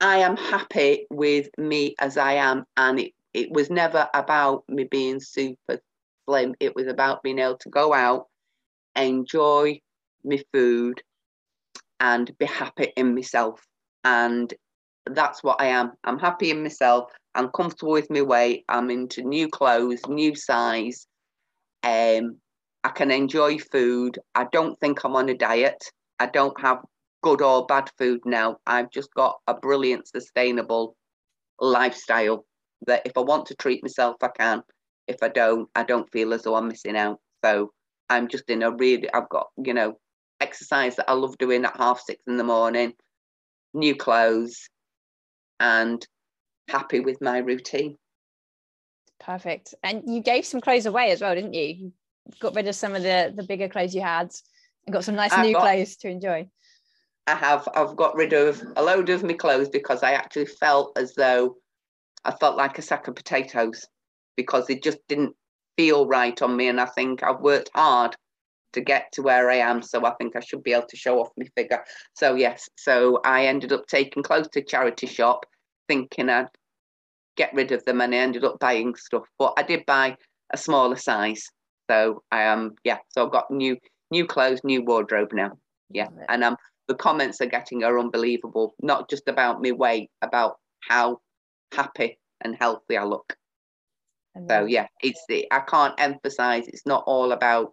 I 0.00 0.18
am 0.18 0.36
happy 0.36 1.06
with 1.10 1.48
me 1.58 1.94
as 1.98 2.16
I 2.16 2.34
am, 2.34 2.64
and 2.76 3.00
it 3.00 3.12
it 3.34 3.50
was 3.50 3.70
never 3.70 4.08
about 4.14 4.64
me 4.68 4.84
being 4.84 5.20
super 5.20 5.80
slim. 6.26 6.54
It 6.60 6.74
was 6.74 6.86
about 6.86 7.22
being 7.22 7.38
able 7.38 7.56
to 7.58 7.68
go 7.70 7.94
out, 7.94 8.26
enjoy 8.96 9.80
my 10.24 10.42
food, 10.52 11.02
and 12.00 12.36
be 12.38 12.46
happy 12.46 12.92
in 12.96 13.14
myself. 13.14 13.64
And 14.04 14.52
that's 15.06 15.42
what 15.42 15.60
I 15.60 15.66
am. 15.66 15.92
I'm 16.04 16.18
happy 16.18 16.50
in 16.50 16.62
myself. 16.62 17.12
I'm 17.34 17.48
comfortable 17.48 17.92
with 17.92 18.10
my 18.10 18.22
weight. 18.22 18.64
I'm 18.68 18.90
into 18.90 19.22
new 19.22 19.48
clothes, 19.48 20.00
new 20.08 20.34
size. 20.34 21.06
Um, 21.82 22.38
I 22.84 22.88
can 22.90 23.10
enjoy 23.10 23.58
food. 23.58 24.18
I 24.34 24.46
don't 24.50 24.78
think 24.80 25.04
I'm 25.04 25.16
on 25.16 25.28
a 25.28 25.34
diet. 25.34 25.84
I 26.18 26.26
don't 26.26 26.58
have 26.60 26.78
good 27.22 27.40
or 27.40 27.66
bad 27.66 27.90
food 27.98 28.20
now. 28.24 28.58
I've 28.66 28.90
just 28.90 29.14
got 29.14 29.38
a 29.46 29.54
brilliant, 29.54 30.08
sustainable 30.08 30.96
lifestyle 31.60 32.44
that 32.86 33.02
if 33.04 33.12
I 33.16 33.20
want 33.20 33.46
to 33.46 33.54
treat 33.54 33.82
myself, 33.82 34.16
I 34.22 34.28
can. 34.28 34.62
If 35.06 35.22
I 35.22 35.28
don't, 35.28 35.68
I 35.74 35.84
don't 35.84 36.10
feel 36.10 36.34
as 36.34 36.42
though 36.42 36.56
I'm 36.56 36.68
missing 36.68 36.96
out. 36.96 37.20
So 37.44 37.72
I'm 38.10 38.28
just 38.28 38.50
in 38.50 38.62
a 38.62 38.70
really, 38.70 39.12
I've 39.12 39.28
got, 39.28 39.48
you 39.64 39.74
know, 39.74 39.98
exercise 40.40 40.96
that 40.96 41.08
I 41.08 41.14
love 41.14 41.38
doing 41.38 41.64
at 41.64 41.76
half 41.76 42.00
six 42.00 42.24
in 42.26 42.36
the 42.36 42.44
morning, 42.44 42.94
new 43.74 43.94
clothes, 43.94 44.68
and 45.60 46.04
happy 46.68 47.00
with 47.00 47.20
my 47.20 47.38
routine. 47.38 47.96
Perfect. 49.20 49.74
And 49.84 50.02
you 50.06 50.20
gave 50.20 50.44
some 50.44 50.60
clothes 50.60 50.86
away 50.86 51.12
as 51.12 51.20
well, 51.20 51.34
didn't 51.34 51.54
you? 51.54 51.62
You 51.62 51.92
got 52.40 52.54
rid 52.54 52.68
of 52.68 52.74
some 52.74 52.94
of 52.94 53.02
the 53.02 53.32
the 53.34 53.42
bigger 53.42 53.68
clothes 53.68 53.94
you 53.94 54.00
had 54.00 54.30
and 54.86 54.92
got 54.92 55.04
some 55.04 55.14
nice 55.14 55.32
I've 55.32 55.46
new 55.46 55.54
got, 55.54 55.62
clothes 55.62 55.96
to 55.96 56.08
enjoy. 56.08 56.48
I 57.26 57.34
have. 57.34 57.68
I've 57.74 57.96
got 57.96 58.16
rid 58.16 58.32
of 58.32 58.62
a 58.76 58.82
load 58.82 59.08
of 59.10 59.22
my 59.22 59.34
clothes 59.34 59.68
because 59.68 60.02
I 60.02 60.12
actually 60.12 60.46
felt 60.46 60.96
as 60.98 61.14
though 61.14 61.56
I 62.24 62.32
felt 62.32 62.56
like 62.56 62.78
a 62.78 62.82
sack 62.82 63.08
of 63.08 63.14
potatoes 63.14 63.86
because 64.36 64.68
it 64.70 64.82
just 64.82 64.98
didn't 65.08 65.34
feel 65.76 66.06
right 66.06 66.40
on 66.42 66.56
me. 66.56 66.68
And 66.68 66.80
I 66.80 66.86
think 66.86 67.22
I've 67.22 67.40
worked 67.40 67.70
hard 67.74 68.16
to 68.72 68.80
get 68.80 69.12
to 69.12 69.22
where 69.22 69.50
I 69.50 69.56
am. 69.56 69.82
So 69.82 70.04
I 70.04 70.14
think 70.14 70.36
I 70.36 70.40
should 70.40 70.62
be 70.62 70.72
able 70.72 70.86
to 70.88 70.96
show 70.96 71.20
off 71.20 71.30
my 71.36 71.46
figure. 71.56 71.84
So, 72.14 72.34
yes, 72.34 72.68
so 72.76 73.20
I 73.24 73.46
ended 73.46 73.72
up 73.72 73.86
taking 73.86 74.22
clothes 74.22 74.48
to 74.52 74.62
charity 74.62 75.06
shop 75.06 75.46
thinking 75.88 76.28
I'd 76.28 76.48
get 77.36 77.52
rid 77.54 77.72
of 77.72 77.84
them 77.84 78.00
and 78.00 78.14
I 78.14 78.18
ended 78.18 78.44
up 78.44 78.58
buying 78.58 78.94
stuff. 78.94 79.24
But 79.38 79.54
I 79.56 79.62
did 79.62 79.86
buy 79.86 80.16
a 80.52 80.56
smaller 80.56 80.96
size. 80.96 81.48
So 81.92 82.22
I 82.32 82.42
am, 82.42 82.58
um, 82.58 82.74
yeah, 82.84 82.98
so 83.10 83.24
I've 83.24 83.32
got 83.32 83.50
new 83.50 83.76
new 84.10 84.26
clothes, 84.26 84.64
new 84.64 84.82
wardrobe 84.82 85.32
now. 85.32 85.52
Yeah. 85.90 86.08
And 86.28 86.42
um 86.42 86.56
the 86.88 86.94
comments 86.94 87.40
are 87.42 87.46
getting 87.46 87.84
are 87.84 87.98
unbelievable, 87.98 88.74
not 88.80 89.10
just 89.10 89.28
about 89.28 89.60
me 89.60 89.72
weight, 89.72 90.10
about 90.22 90.56
how 90.80 91.20
happy 91.72 92.18
and 92.40 92.56
healthy 92.58 92.96
I 92.96 93.04
look. 93.04 93.36
So 94.48 94.64
yeah, 94.64 94.86
it's 95.02 95.22
the 95.28 95.46
I 95.50 95.60
can't 95.60 95.94
emphasize 95.98 96.66
it's 96.66 96.86
not 96.86 97.04
all 97.06 97.32
about 97.32 97.72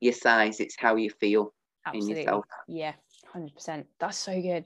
your 0.00 0.14
size, 0.14 0.58
it's 0.60 0.76
how 0.78 0.96
you 0.96 1.10
feel 1.10 1.52
Absolutely. 1.84 2.12
in 2.12 2.18
yourself. 2.18 2.44
Yeah, 2.68 2.92
hundred 3.30 3.54
percent. 3.54 3.86
That's 4.00 4.16
so 4.16 4.40
good. 4.40 4.64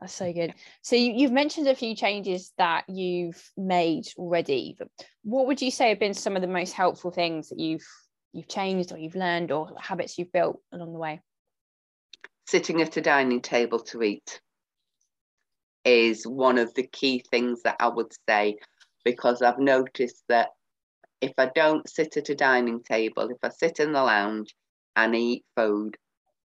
That's 0.00 0.14
so 0.14 0.32
good. 0.32 0.54
So 0.82 0.96
you, 0.96 1.12
you've 1.12 1.30
mentioned 1.30 1.68
a 1.68 1.74
few 1.76 1.94
changes 1.94 2.52
that 2.56 2.88
you've 2.88 3.52
made 3.56 4.06
already. 4.16 4.78
What 5.22 5.46
would 5.46 5.62
you 5.62 5.70
say 5.70 5.90
have 5.90 6.00
been 6.00 6.14
some 6.14 6.36
of 6.36 6.42
the 6.42 6.48
most 6.48 6.72
helpful 6.72 7.10
things 7.10 7.50
that 7.50 7.58
you've 7.58 7.86
you've 8.32 8.48
changed 8.48 8.92
or 8.92 8.98
you've 8.98 9.14
learned 9.14 9.52
or 9.52 9.70
habits 9.78 10.18
you've 10.18 10.32
built 10.32 10.60
along 10.72 10.92
the 10.92 10.98
way? 10.98 11.20
Sitting 12.46 12.80
at 12.82 12.96
a 12.96 13.00
dining 13.00 13.40
table 13.40 13.78
to 13.78 14.02
eat 14.02 14.40
is 15.84 16.26
one 16.26 16.58
of 16.58 16.74
the 16.74 16.86
key 16.86 17.24
things 17.30 17.62
that 17.62 17.76
I 17.80 17.88
would 17.88 18.12
say 18.28 18.56
because 19.04 19.42
I've 19.42 19.58
noticed 19.58 20.22
that 20.28 20.50
if 21.20 21.32
I 21.38 21.50
don't 21.54 21.88
sit 21.88 22.16
at 22.16 22.28
a 22.28 22.34
dining 22.34 22.82
table, 22.82 23.28
if 23.30 23.38
I 23.42 23.50
sit 23.50 23.78
in 23.80 23.92
the 23.92 24.02
lounge 24.02 24.54
and 24.96 25.14
eat 25.14 25.44
food, 25.56 25.96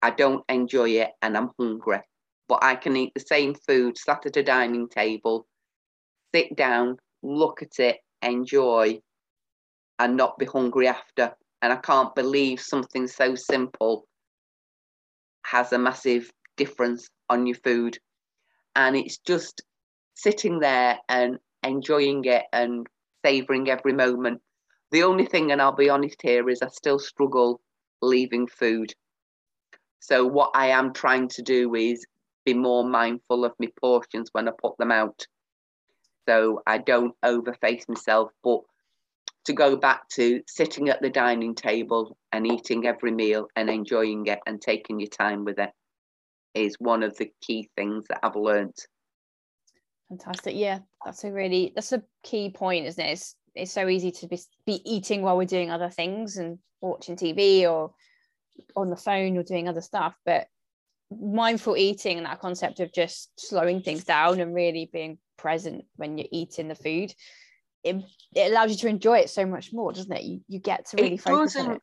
I 0.01 0.11
don't 0.11 0.43
enjoy 0.49 0.89
it 0.91 1.11
and 1.21 1.37
I'm 1.37 1.51
hungry. 1.59 2.01
But 2.47 2.63
I 2.63 2.75
can 2.75 2.95
eat 2.95 3.13
the 3.13 3.21
same 3.21 3.55
food 3.55 3.97
sat 3.97 4.25
at 4.25 4.37
a 4.37 4.43
dining 4.43 4.89
table, 4.89 5.47
sit 6.33 6.55
down, 6.55 6.97
look 7.21 7.61
at 7.61 7.79
it, 7.79 7.97
enjoy, 8.21 8.99
and 9.99 10.17
not 10.17 10.37
be 10.37 10.45
hungry 10.45 10.87
after. 10.87 11.35
And 11.63 11.71
I 11.73 11.77
can't 11.77 12.13
believe 12.13 12.59
something 12.59 13.07
so 13.07 13.35
simple 13.35 14.05
has 15.45 15.71
a 15.71 15.79
massive 15.79 16.29
difference 16.57 17.07
on 17.29 17.47
your 17.47 17.55
food 17.55 17.97
and 18.75 18.95
it's 18.95 19.17
just 19.19 19.61
sitting 20.13 20.59
there 20.59 20.99
and 21.07 21.37
enjoying 21.63 22.25
it 22.25 22.43
and 22.51 22.85
savoring 23.25 23.69
every 23.69 23.93
moment. 23.93 24.41
The 24.91 25.03
only 25.03 25.25
thing, 25.25 25.51
and 25.51 25.61
I'll 25.61 25.75
be 25.75 25.89
honest 25.89 26.21
here, 26.21 26.49
is 26.49 26.61
I 26.61 26.67
still 26.67 26.99
struggle 26.99 27.61
leaving 28.01 28.47
food. 28.47 28.93
So 29.99 30.25
what 30.27 30.51
I 30.53 30.67
am 30.67 30.91
trying 30.91 31.29
to 31.29 31.41
do 31.41 31.73
is 31.75 32.05
be 32.45 32.53
more 32.53 32.83
mindful 32.83 33.45
of 33.45 33.53
my 33.59 33.69
portions 33.79 34.29
when 34.33 34.49
I 34.49 34.51
put 34.61 34.77
them 34.77 34.91
out. 34.91 35.25
So 36.27 36.61
I 36.67 36.79
don't 36.79 37.15
overface 37.23 37.87
myself, 37.87 38.31
but 38.43 38.59
to 39.45 39.53
go 39.53 39.75
back 39.75 40.07
to 40.09 40.41
sitting 40.47 40.89
at 40.89 41.01
the 41.01 41.09
dining 41.09 41.55
table 41.55 42.17
and 42.31 42.47
eating 42.47 42.85
every 42.85 43.11
meal 43.11 43.47
and 43.55 43.69
enjoying 43.69 44.25
it 44.27 44.39
and 44.45 44.61
taking 44.61 44.99
your 44.99 45.09
time 45.09 45.43
with 45.43 45.59
it 45.59 45.71
is 46.53 46.75
one 46.79 47.03
of 47.03 47.17
the 47.17 47.31
key 47.41 47.69
things 47.75 48.05
that 48.09 48.19
I've 48.23 48.35
learned. 48.35 48.75
Fantastic. 50.09 50.55
Yeah, 50.55 50.79
that's 51.03 51.23
a 51.23 51.31
really 51.31 51.73
that's 51.75 51.91
a 51.91 52.03
key 52.23 52.51
point, 52.51 52.85
isn't 52.85 53.03
it? 53.03 53.11
It's 53.11 53.35
it's 53.55 53.71
so 53.71 53.87
easy 53.87 54.11
to 54.11 54.27
be, 54.27 54.39
be 54.65 54.81
eating 54.85 55.21
while 55.21 55.37
we're 55.37 55.45
doing 55.45 55.71
other 55.71 55.89
things 55.89 56.37
and 56.37 56.57
watching 56.81 57.15
TV 57.15 57.69
or 57.69 57.93
on 58.75 58.89
the 58.89 58.95
phone 58.95 59.37
or 59.37 59.43
doing 59.43 59.67
other 59.67 59.81
stuff, 59.81 60.15
but 60.25 60.47
mindful 61.11 61.77
eating 61.77 62.17
and 62.17 62.25
that 62.25 62.39
concept 62.39 62.79
of 62.79 62.93
just 62.93 63.31
slowing 63.39 63.81
things 63.81 64.03
down 64.03 64.39
and 64.39 64.55
really 64.55 64.89
being 64.91 65.17
present 65.37 65.85
when 65.95 66.17
you're 66.17 66.27
eating 66.31 66.67
the 66.67 66.75
food 66.75 67.13
it, 67.83 68.03
it 68.35 68.51
allows 68.51 68.71
you 68.71 68.77
to 68.77 68.87
enjoy 68.87 69.19
it 69.19 69.29
so 69.29 69.45
much 69.45 69.73
more, 69.73 69.91
doesn't 69.91 70.11
it? 70.11 70.23
You 70.23 70.41
you 70.47 70.59
get 70.59 70.87
to 70.87 70.97
really 70.97 71.15
it 71.15 71.21
focus 71.21 71.55
on 71.55 71.71
it. 71.73 71.81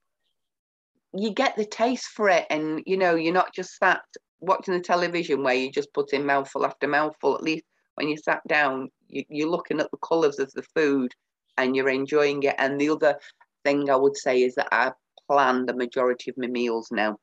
You 1.12 1.32
get 1.32 1.56
the 1.56 1.64
taste 1.64 2.06
for 2.06 2.28
it, 2.28 2.46
and 2.50 2.82
you 2.86 2.96
know 2.96 3.14
you're 3.14 3.34
not 3.34 3.54
just 3.54 3.76
sat 3.76 4.00
watching 4.40 4.74
the 4.74 4.80
television 4.80 5.42
where 5.42 5.54
you 5.54 5.70
just 5.70 5.92
put 5.92 6.12
in 6.12 6.24
mouthful 6.24 6.64
after 6.64 6.88
mouthful. 6.88 7.34
At 7.34 7.42
least 7.42 7.64
when 7.94 8.08
you 8.08 8.16
sat 8.16 8.40
down, 8.48 8.88
you, 9.08 9.24
you're 9.28 9.50
looking 9.50 9.80
at 9.80 9.90
the 9.90 9.98
colours 9.98 10.38
of 10.38 10.50
the 10.52 10.62
food 10.74 11.12
and 11.58 11.76
you're 11.76 11.90
enjoying 11.90 12.42
it. 12.42 12.54
And 12.58 12.80
the 12.80 12.90
other 12.90 13.18
thing 13.64 13.90
I 13.90 13.96
would 13.96 14.16
say 14.16 14.42
is 14.42 14.54
that 14.54 14.68
I 14.72 14.92
plan 15.28 15.66
the 15.66 15.76
majority 15.76 16.30
of 16.30 16.38
my 16.38 16.46
meals 16.46 16.88
now. 16.90 17.18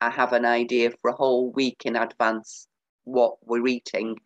I 0.00 0.10
have 0.10 0.32
an 0.32 0.44
idea 0.44 0.90
for 1.00 1.10
a 1.10 1.14
whole 1.14 1.50
week 1.52 1.82
in 1.84 1.96
advance 1.96 2.66
what 3.04 3.36
we're 3.44 3.66
eating. 3.66 4.16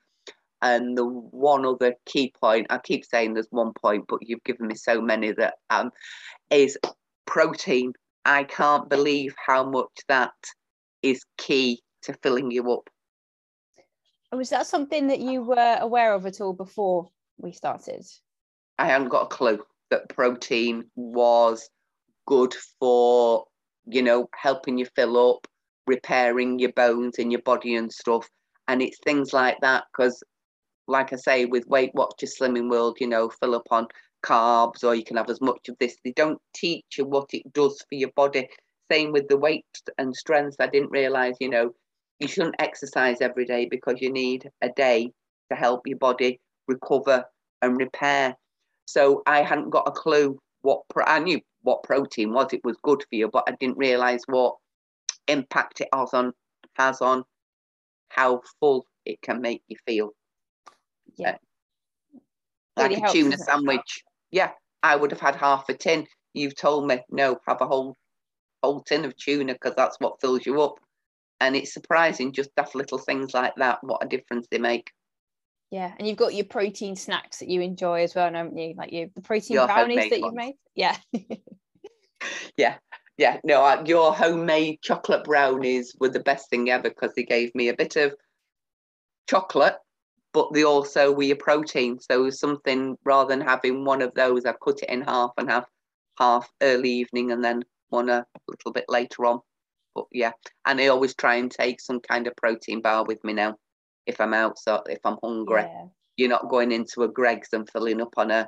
And 0.63 0.97
the 0.97 1.05
one 1.07 1.67
other 1.67 1.95
key 2.07 2.33
point, 2.41 2.67
I 2.71 2.79
keep 2.79 3.05
saying 3.05 3.35
there's 3.35 3.49
one 3.51 3.73
point, 3.75 4.05
but 4.09 4.21
you've 4.23 4.45
given 4.45 4.69
me 4.69 4.75
so 4.75 5.01
many 5.01 5.33
that 5.33 5.55
um, 5.71 5.91
is 6.51 6.79
protein. 7.27 7.93
I 8.25 8.45
can't 8.45 8.89
believe 8.89 9.35
how 9.45 9.69
much 9.69 9.91
that 10.09 10.33
is 11.03 11.23
key 11.37 11.83
to 12.03 12.15
filling 12.23 12.51
you 12.51 12.73
up. 12.73 12.89
Was 14.33 14.51
that 14.51 14.67
something 14.67 15.07
that 15.09 15.21
you 15.21 15.43
were 15.43 15.79
aware 15.81 16.13
of 16.13 16.27
at 16.27 16.41
all 16.41 16.53
before 16.53 17.09
we 17.39 17.53
started? 17.53 18.05
I 18.79 18.87
hadn't 18.87 19.09
got 19.09 19.25
a 19.25 19.29
clue 19.29 19.65
that 19.91 20.09
protein 20.09 20.85
was 20.97 21.69
good 22.27 22.55
for, 22.79 23.45
you 23.87 24.03
know, 24.03 24.29
helping 24.35 24.79
you 24.79 24.87
fill 24.97 25.31
up, 25.31 25.47
repairing 25.87 26.59
your 26.59 26.73
bones 26.73 27.19
and 27.19 27.31
your 27.31 27.43
body 27.43 27.77
and 27.77 27.93
stuff. 27.93 28.29
And 28.69 28.83
it's 28.83 28.99
things 29.05 29.33
like 29.33 29.59
that 29.61 29.85
because, 29.93 30.23
like 30.89 31.13
I 31.13 31.17
say, 31.17 31.45
with 31.45 31.67
Weight 31.67 31.91
Watchers 31.95 32.37
Slimming 32.39 32.71
World, 32.71 32.99
you 33.01 33.09
know, 33.09 33.29
fill 33.29 33.55
up 33.55 33.67
on 33.71 33.89
carbs 34.25 34.85
or 34.85 34.95
you 34.95 35.05
can 35.05 35.17
have 35.17 35.31
as 35.31 35.41
much 35.41 35.69
of 35.69 35.77
this. 35.79 35.97
They 36.05 36.13
don't 36.13 36.41
teach 36.55 36.85
you 36.99 37.05
what 37.05 37.29
it 37.33 37.53
does 37.53 37.85
for 37.89 37.95
your 37.95 38.11
body. 38.17 38.49
Same 38.91 39.13
with 39.13 39.29
the 39.29 39.37
weight 39.37 39.65
and 39.99 40.15
strength. 40.15 40.57
I 40.61 40.69
didn't 40.69 40.91
realize, 40.91 41.35
you 41.41 41.49
know, 41.49 41.73
you 42.21 42.29
shouldn't 42.29 42.57
exercise 42.59 43.21
every 43.21 43.45
day 43.45 43.67
because 43.71 44.01
you 44.01 44.13
need 44.13 44.49
a 44.63 44.69
day 44.71 45.13
to 45.51 45.57
help 45.57 45.87
your 45.87 45.99
body 45.99 46.41
recover 46.67 47.25
and 47.63 47.77
repair. 47.77 48.35
So 48.87 49.23
I 49.27 49.43
hadn't 49.43 49.71
got 49.71 49.89
a 49.89 49.93
clue 49.93 50.39
what 50.63 50.83
pro- 50.89 51.05
I 51.05 51.19
knew 51.19 51.41
what 51.63 51.83
protein 51.83 52.33
was. 52.33 52.53
It 52.53 52.65
was 52.65 52.77
good 52.83 53.03
for 53.03 53.15
you, 53.15 53.29
but 53.29 53.45
I 53.49 53.53
didn't 53.59 53.79
realize 53.79 54.23
what 54.27 54.57
impact 55.29 55.81
it 55.81 55.89
has 55.93 56.15
on 56.15 56.33
has 56.75 57.01
on 57.01 57.25
how 58.09 58.41
full 58.61 58.87
it 59.05 59.21
can 59.23 59.41
make 59.41 59.63
you 59.69 59.77
feel. 59.87 60.13
Yeah. 61.17 61.37
Like 62.77 62.91
Really 62.91 63.03
a 63.03 63.09
tuna 63.09 63.39
sandwich. 63.39 64.03
Yeah, 64.31 64.51
I 64.83 64.97
would 64.97 65.11
have 65.11 65.21
had 65.21 65.37
half 65.37 65.69
a 65.69 65.75
tin. 65.75 66.07
You've 66.35 66.57
told 66.57 66.87
me 66.87 67.01
no, 67.11 67.39
have 67.47 67.61
a 67.61 67.67
whole 67.67 67.97
whole 68.63 68.83
tin 68.83 69.05
of 69.05 69.17
tuna 69.17 69.55
because 69.55 69.75
that's 69.77 69.97
what 69.99 70.21
fills 70.21 70.45
you 70.45 70.61
up. 70.61 70.75
And 71.41 71.57
it's 71.57 71.73
surprising 71.73 72.33
just 72.33 72.55
daft 72.55 72.75
little 72.75 72.99
things 72.99 73.35
like 73.35 73.55
that, 73.57 73.79
what 73.83 74.05
a 74.05 74.09
difference 74.09 74.47
they 74.51 74.59
make. 74.59 74.91
Yeah, 75.71 75.93
and 75.99 76.07
you've 76.07 76.17
got 76.17 76.35
your 76.35 76.45
protein 76.45 76.97
snacks 76.97 77.39
that 77.39 77.49
you 77.49 77.61
enjoy 77.61 78.03
as 78.03 78.15
well, 78.15 78.33
haven't 78.33 78.57
you? 78.57 78.75
Like 78.77 78.93
you, 78.93 79.11
the 79.15 79.21
protein 79.21 79.55
Your 79.55 79.67
brownies 79.67 80.11
that 80.11 80.21
you've 80.21 80.35
made. 80.35 80.55
Yeah, 80.75 80.97
Yeah, 82.57 82.77
yeah. 83.19 83.39
No, 83.45 83.63
I, 83.63 83.85
your 83.85 84.15
homemade 84.15 84.81
chocolate 84.83 85.25
brownies 85.25 85.95
were 85.99 86.09
the 86.09 86.21
best 86.21 86.51
thing 86.51 86.71
ever 86.71 86.89
because 86.89 87.13
they 87.15 87.25
gave 87.25 87.55
me 87.55 87.69
a 87.69 87.77
bit 87.77 87.97
of 87.97 88.15
chocolate, 89.29 89.77
but 90.37 90.53
they 90.53 90.65
also 90.65 91.11
were 91.11 91.23
your 91.23 91.37
protein. 91.37 91.99
So 91.99 92.29
something 92.29 92.99
rather 93.07 93.31
than 93.31 93.41
having 93.41 93.87
one 93.87 94.03
of 94.03 94.13
those, 94.13 94.45
I 94.45 94.53
cut 94.63 94.83
it 94.83 94.91
in 94.91 95.01
half 95.01 95.31
and 95.39 95.49
have 95.49 95.65
half 96.19 96.47
early 96.61 96.91
evening 96.91 97.33
and 97.33 97.43
then 97.43 97.65
one 97.89 98.11
a 98.11 98.27
little 98.47 98.71
bit 98.71 98.85
later 98.87 99.25
on. 99.25 99.41
But 99.95 100.05
yeah, 100.13 100.33
and 100.67 100.79
I 100.79 100.89
always 100.89 101.15
try 101.15 101.37
and 101.37 101.51
take 101.51 101.81
some 101.81 102.01
kind 102.01 102.27
of 102.27 102.37
protein 102.37 102.83
bar 102.83 103.07
with 103.07 103.25
me 103.25 103.33
now 103.33 103.57
if 104.05 104.21
I'm 104.21 104.35
out. 104.35 104.59
So 104.59 104.83
if 104.87 104.99
I'm 105.07 105.17
hungry, 105.25 105.63
yeah, 105.63 105.87
you're 106.19 106.29
not 106.29 106.51
going 106.51 106.71
into 106.71 107.05
a 107.05 107.09
Greggs 107.09 107.49
and 107.55 107.67
filling 107.71 108.03
up 108.03 108.13
on 108.19 108.31
a 108.31 108.47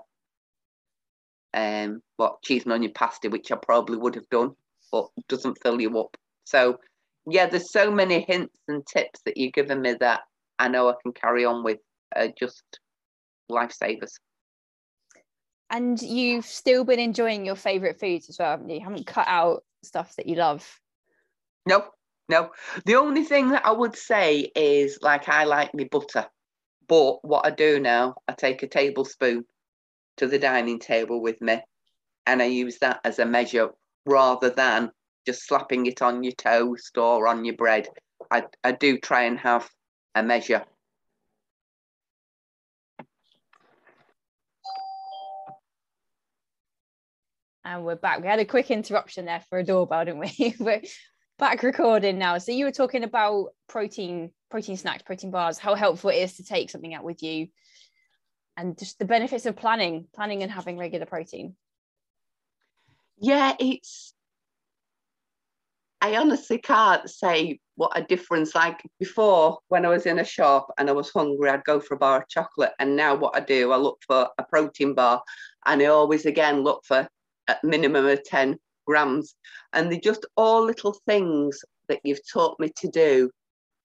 um 1.55 2.03
what 2.19 2.43
cheese 2.43 2.65
and 2.65 2.75
onion 2.75 2.93
pasta, 2.95 3.31
which 3.31 3.51
I 3.51 3.57
probably 3.57 3.97
would 3.97 4.15
have 4.15 4.29
done, 4.29 4.51
but 4.93 5.07
doesn't 5.31 5.63
fill 5.63 5.81
you 5.81 5.99
up. 5.99 6.19
So 6.45 6.81
yeah, 7.27 7.47
there's 7.47 7.73
so 7.73 7.91
many 7.91 8.27
hints 8.29 8.59
and 8.69 8.87
tips 8.87 9.23
that 9.25 9.39
you've 9.39 9.55
given 9.55 9.81
me 9.81 9.95
that 10.01 10.21
I 10.59 10.69
know 10.69 10.89
I 10.89 10.95
can 11.03 11.13
carry 11.13 11.45
on 11.45 11.65
with. 11.65 11.79
Uh, 12.17 12.29
just 12.39 12.63
lifesavers. 13.51 14.13
and 15.71 16.01
you've 16.01 16.47
still 16.47 16.85
been 16.85 16.99
enjoying 16.99 17.45
your 17.45 17.57
favorite 17.57 18.01
foods 18.01 18.29
as 18.29 18.39
well, 18.39 18.51
haven't 18.51 18.71
you? 18.71 18.77
You 18.77 18.85
haven't 18.85 19.07
cut 19.07 19.27
out 19.29 19.65
stuff 19.83 20.17
that 20.17 20.27
you 20.27 20.37
love. 20.37 20.81
No, 21.67 21.85
no. 22.29 22.51
The 22.87 22.97
only 22.97 23.25
thing 23.25 23.51
that 23.51 23.67
I 23.67 23.73
would 23.73 23.97
say 23.97 24.51
is 24.57 24.99
like 25.03 25.29
I 25.29 25.45
like 25.45 25.75
my 25.75 25.85
butter, 25.91 26.27
but 26.89 27.23
what 27.25 27.47
I 27.47 27.51
do 27.51 27.79
now, 27.81 28.17
I 28.27 28.33
take 28.33 28.63
a 28.63 28.67
tablespoon 28.69 29.45
to 30.17 30.27
the 30.27 30.39
dining 30.39 30.79
table 30.79 31.21
with 31.21 31.41
me, 31.43 31.61
and 32.27 32.41
I 32.41 32.47
use 32.47 32.79
that 32.79 33.01
as 33.05 33.19
a 33.19 33.27
measure 33.27 33.71
rather 34.07 34.51
than 34.51 34.91
just 35.27 35.47
slapping 35.47 35.87
it 35.87 36.01
on 36.01 36.23
your 36.23 36.33
toast 36.33 36.97
or 36.97 37.29
on 37.29 37.45
your 37.45 37.57
bread. 37.57 37.89
I 38.31 38.45
I 38.65 38.73
do 38.73 38.99
try 38.99 39.25
and 39.25 39.39
have 39.39 39.69
a 40.19 40.23
measure. 40.23 40.65
And 47.65 47.85
we're 47.85 47.97
back. 47.97 48.21
We 48.21 48.27
had 48.27 48.39
a 48.39 48.45
quick 48.45 48.71
interruption 48.71 49.27
there 49.27 49.43
for 49.51 49.59
a 49.59 49.65
doorbell, 49.65 50.05
didn't 50.05 50.21
we? 50.21 50.55
we're 50.61 50.83
back 51.39 51.63
recording 51.63 52.19
now. 52.19 52.39
So 52.39 52.51
you 52.51 52.65
were 52.65 52.73
talking 52.73 53.05
about 53.05 53.49
protein, 53.69 54.31
protein 54.51 54.77
snacks, 54.77 55.03
protein 55.03 55.31
bars, 55.31 55.59
how 55.59 55.75
helpful 55.75 56.11
it 56.11 56.17
is 56.17 56.37
to 56.37 56.45
take 56.45 56.71
something 56.71 56.95
out 56.95 57.05
with 57.05 57.23
you, 57.23 57.49
and 58.57 58.79
just 58.79 58.99
the 58.99 59.05
benefits 59.05 59.45
of 59.47 59.55
planning, 59.57 60.07
planning 60.15 60.43
and 60.43 60.51
having 60.51 60.79
regular 60.79 61.07
protein. 61.07 61.57
Yeah, 63.19 63.55
it's. 63.59 64.15
I 66.01 66.17
honestly 66.17 66.59
can't 66.59 67.09
say 67.11 67.59
what 67.75 67.97
a 67.97 68.03
difference. 68.03 68.55
Like 68.55 68.81
before, 69.01 69.59
when 69.69 69.85
I 69.85 69.89
was 69.89 70.07
in 70.07 70.21
a 70.21 70.25
shop 70.25 70.73
and 70.79 70.89
I 70.89 70.93
was 70.93 71.11
hungry, 71.11 71.51
I'd 71.51 71.65
go 71.65 71.81
for 71.81 71.95
a 71.95 71.99
bar 71.99 72.19
of 72.19 72.29
chocolate. 72.29 72.73
And 72.79 72.97
now, 72.97 73.17
what 73.17 73.35
I 73.37 73.41
do, 73.41 73.73
I 73.73 73.77
look 73.77 73.99
for 74.07 74.29
a 74.39 74.45
protein 74.45 74.95
bar, 74.95 75.23
and 75.67 75.83
I 75.83 75.87
always 75.87 76.25
again 76.27 76.63
look 76.63 76.85
for 76.85 77.09
a 77.49 77.57
minimum 77.65 78.07
of 78.07 78.23
ten 78.25 78.59
grams. 78.87 79.35
And 79.73 79.91
they're 79.91 80.01
just 80.01 80.27
all 80.37 80.65
little 80.65 80.97
things 81.07 81.61
that 81.89 82.01
you've 82.05 82.27
taught 82.33 82.61
me 82.61 82.71
to 82.77 82.89
do 82.89 83.31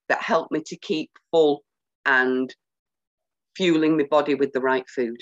that 0.10 0.22
help 0.22 0.52
me 0.52 0.62
to 0.68 0.78
keep 0.78 1.10
full 1.32 1.64
and 2.06 2.54
fueling 3.56 3.98
my 3.98 4.04
body 4.04 4.36
with 4.36 4.52
the 4.54 4.62
right 4.62 4.88
food. 4.88 5.20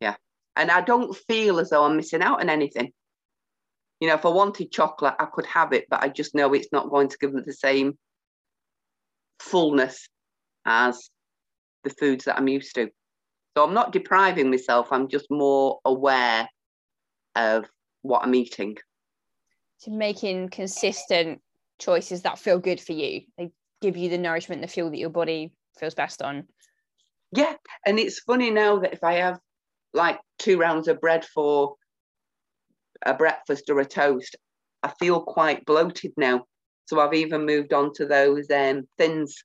Yeah, 0.00 0.14
and 0.54 0.70
I 0.70 0.80
don't 0.82 1.16
feel 1.28 1.58
as 1.58 1.70
though 1.70 1.84
I'm 1.84 1.96
missing 1.96 2.22
out 2.22 2.40
on 2.40 2.48
anything 2.48 2.92
you 4.00 4.08
know, 4.08 4.14
if 4.14 4.24
I 4.24 4.30
wanted 4.30 4.72
chocolate, 4.72 5.14
I 5.18 5.26
could 5.26 5.46
have 5.46 5.72
it, 5.72 5.86
but 5.90 6.02
I 6.02 6.08
just 6.08 6.34
know 6.34 6.54
it's 6.54 6.72
not 6.72 6.90
going 6.90 7.08
to 7.08 7.18
give 7.18 7.34
me 7.34 7.42
the 7.44 7.52
same 7.52 7.98
fullness 9.38 10.08
as 10.64 11.10
the 11.84 11.90
foods 11.90 12.24
that 12.24 12.38
I'm 12.38 12.48
used 12.48 12.74
to. 12.76 12.90
So 13.56 13.64
I'm 13.64 13.74
not 13.74 13.92
depriving 13.92 14.50
myself, 14.50 14.88
I'm 14.90 15.08
just 15.08 15.26
more 15.30 15.80
aware 15.84 16.48
of 17.36 17.66
what 18.02 18.22
I'm 18.22 18.34
eating. 18.34 18.76
To 19.82 19.90
making 19.90 20.48
consistent 20.48 21.40
choices 21.78 22.22
that 22.22 22.38
feel 22.38 22.58
good 22.58 22.80
for 22.80 22.92
you. 22.92 23.22
They 23.36 23.50
give 23.82 23.96
you 23.96 24.08
the 24.08 24.18
nourishment, 24.18 24.62
the 24.62 24.68
fuel 24.68 24.90
that 24.90 24.98
your 24.98 25.10
body 25.10 25.52
feels 25.78 25.94
best 25.94 26.22
on. 26.22 26.44
Yeah, 27.32 27.54
and 27.86 27.98
it's 27.98 28.20
funny 28.20 28.50
now 28.50 28.78
that 28.80 28.92
if 28.92 29.04
I 29.04 29.14
have 29.14 29.38
like 29.92 30.20
two 30.38 30.58
rounds 30.58 30.88
of 30.88 31.00
bread 31.00 31.24
for 31.24 31.76
a 33.04 33.14
breakfast 33.14 33.70
or 33.70 33.80
a 33.80 33.84
toast, 33.84 34.36
I 34.82 34.92
feel 34.98 35.20
quite 35.20 35.64
bloated 35.64 36.12
now. 36.16 36.44
So 36.86 37.00
I've 37.00 37.14
even 37.14 37.46
moved 37.46 37.72
on 37.72 37.92
to 37.94 38.06
those 38.06 38.50
um, 38.50 38.88
thins. 38.98 39.42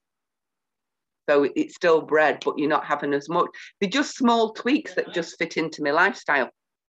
So 1.29 1.47
it's 1.55 1.75
still 1.75 2.01
bread, 2.01 2.41
but 2.43 2.57
you're 2.57 2.69
not 2.69 2.85
having 2.85 3.13
as 3.13 3.29
much. 3.29 3.49
They're 3.79 3.89
just 3.89 4.17
small 4.17 4.53
tweaks 4.53 4.95
that 4.95 5.13
just 5.13 5.37
fit 5.37 5.57
into 5.57 5.83
my 5.83 5.91
lifestyle. 5.91 6.49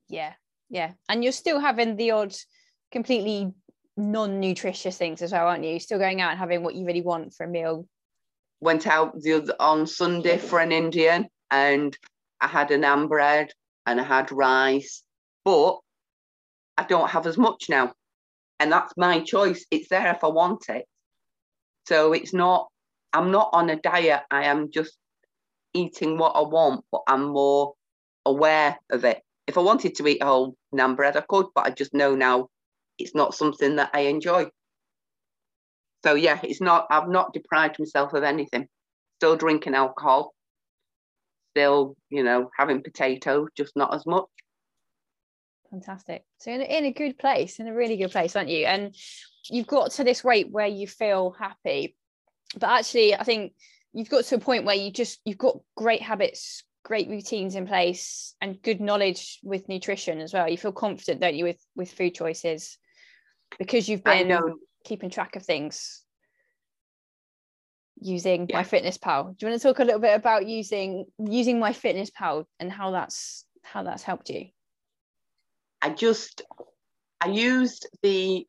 Yeah, 0.10 0.34
yeah. 0.70 0.92
And 1.10 1.24
you're 1.24 1.34
still 1.34 1.60
having 1.60 1.96
the 1.96 2.12
odd 2.12 2.36
completely 2.92 3.54
non-nutritious 3.98 4.98
things 4.98 5.22
as 5.22 5.32
well, 5.32 5.48
aren't 5.48 5.64
you? 5.64 5.72
You're 5.72 5.80
still 5.80 6.00
going 6.00 6.22
out 6.22 6.32
and 6.32 6.40
having 6.40 6.64
what 6.64 6.76
you 6.76 6.86
really 6.86 7.02
want 7.02 7.34
for 7.34 7.46
a 7.46 7.50
meal. 7.50 7.88
Went 8.62 8.88
out 8.88 9.20
the 9.22 9.34
other, 9.34 9.56
on 9.60 9.88
Sunday 9.88 10.38
for 10.38 10.60
an 10.60 10.72
Indian 10.72 11.28
and 11.52 11.98
I 12.42 12.48
had 12.48 12.72
an 12.72 12.82
naan 12.82 13.08
bread 13.08 13.52
and 13.86 14.00
I 14.00 14.04
had 14.04 14.32
rice, 14.32 15.04
but 15.44 15.80
I 16.78 16.84
don't 16.84 17.10
have 17.10 17.28
as 17.28 17.38
much 17.38 17.66
now. 17.70 17.94
And 18.60 18.72
that's 18.72 18.94
my 18.98 19.22
choice. 19.22 19.66
It's 19.72 19.90
there 19.90 20.12
if 20.12 20.24
I 20.24 20.28
want 20.28 20.70
it. 20.70 20.86
So 21.88 22.14
it's 22.14 22.34
not, 22.34 22.68
I'm 23.14 23.32
not 23.32 23.50
on 23.54 23.70
a 23.70 23.76
diet. 23.76 24.22
I 24.32 24.46
am 24.46 24.72
just 24.72 24.98
eating 25.74 26.18
what 26.18 26.32
I 26.36 26.42
want, 26.42 26.84
but 26.92 27.02
I'm 27.08 27.30
more 27.30 27.74
aware 28.26 28.78
of 28.92 29.06
it. 29.06 29.22
If 29.48 29.58
I 29.58 29.62
wanted 29.62 29.96
to 29.96 30.08
eat 30.08 30.22
a 30.22 30.26
whole 30.26 30.56
naan 30.74 30.96
bread, 30.96 31.18
I 31.18 31.22
could, 31.22 31.48
but 31.54 31.68
I 31.68 31.70
just 31.70 31.94
know 31.94 32.16
now 32.16 32.48
it's 32.98 33.14
not 33.14 33.36
something 33.36 33.76
that 33.76 33.92
I 33.94 34.02
enjoy. 34.02 34.48
So 36.04 36.16
yeah, 36.16 36.40
it's 36.44 36.62
not. 36.62 36.88
I've 36.90 37.10
not 37.10 37.34
deprived 37.34 37.80
myself 37.80 38.14
of 38.14 38.24
anything. 38.24 38.68
Still 39.20 39.36
drinking 39.36 39.76
alcohol. 39.76 40.34
Still, 41.54 41.96
you 42.10 42.24
know, 42.24 42.50
having 42.58 42.84
potato, 42.84 43.48
just 43.56 43.76
not 43.76 43.94
as 43.94 44.06
much. 44.06 44.26
Fantastic. 45.76 46.24
So 46.40 46.52
in, 46.52 46.62
in 46.62 46.86
a 46.86 46.94
good 46.94 47.18
place, 47.18 47.60
in 47.60 47.68
a 47.68 47.74
really 47.74 47.98
good 47.98 48.12
place, 48.12 48.34
aren't 48.34 48.48
you? 48.48 48.66
And 48.66 48.96
you've 49.50 49.68
got 49.68 49.92
to 49.92 50.06
this 50.06 50.24
weight 50.24 50.50
where 50.50 50.68
you 50.68 50.88
feel 50.88 51.32
happy. 51.38 51.98
But 52.58 52.70
actually, 52.70 53.14
I 53.14 53.24
think 53.24 53.52
you've 53.92 54.10
got 54.10 54.24
to 54.26 54.36
a 54.36 54.40
point 54.40 54.64
where 54.64 54.76
you 54.76 54.90
just 54.90 55.20
you've 55.26 55.38
got 55.38 55.58
great 55.76 56.02
habits, 56.02 56.64
great 56.86 57.10
routines 57.10 57.56
in 57.56 57.68
place, 57.68 58.36
and 58.40 58.62
good 58.62 58.80
knowledge 58.80 59.40
with 59.44 59.68
nutrition 59.68 60.22
as 60.22 60.34
well. 60.34 60.48
You 60.48 60.58
feel 60.58 60.72
confident, 60.72 61.20
don't 61.20 61.36
you, 61.36 61.44
with 61.44 61.62
with 61.76 61.92
food 61.92 62.16
choices 62.16 62.78
because 63.60 63.90
you've 63.90 64.04
been 64.04 64.40
keeping 64.86 65.10
track 65.10 65.36
of 65.36 65.44
things 65.44 66.04
using 68.00 68.48
yeah. 68.50 68.64
MyFitnessPal. 68.64 69.38
Do 69.38 69.46
you 69.46 69.52
want 69.52 69.62
to 69.62 69.68
talk 69.68 69.80
a 69.80 69.84
little 69.84 70.00
bit 70.00 70.16
about 70.16 70.48
using 70.48 71.06
using 71.20 71.60
my 71.60 71.74
fitness 71.74 72.12
pal 72.12 72.48
and 72.62 72.72
how 72.72 72.92
that's 72.92 73.44
how 73.62 73.84
that's 73.84 74.04
helped 74.04 74.30
you? 74.30 74.46
I 75.82 75.90
just 75.90 76.42
I 77.22 77.28
used 77.28 77.88
the 78.02 78.46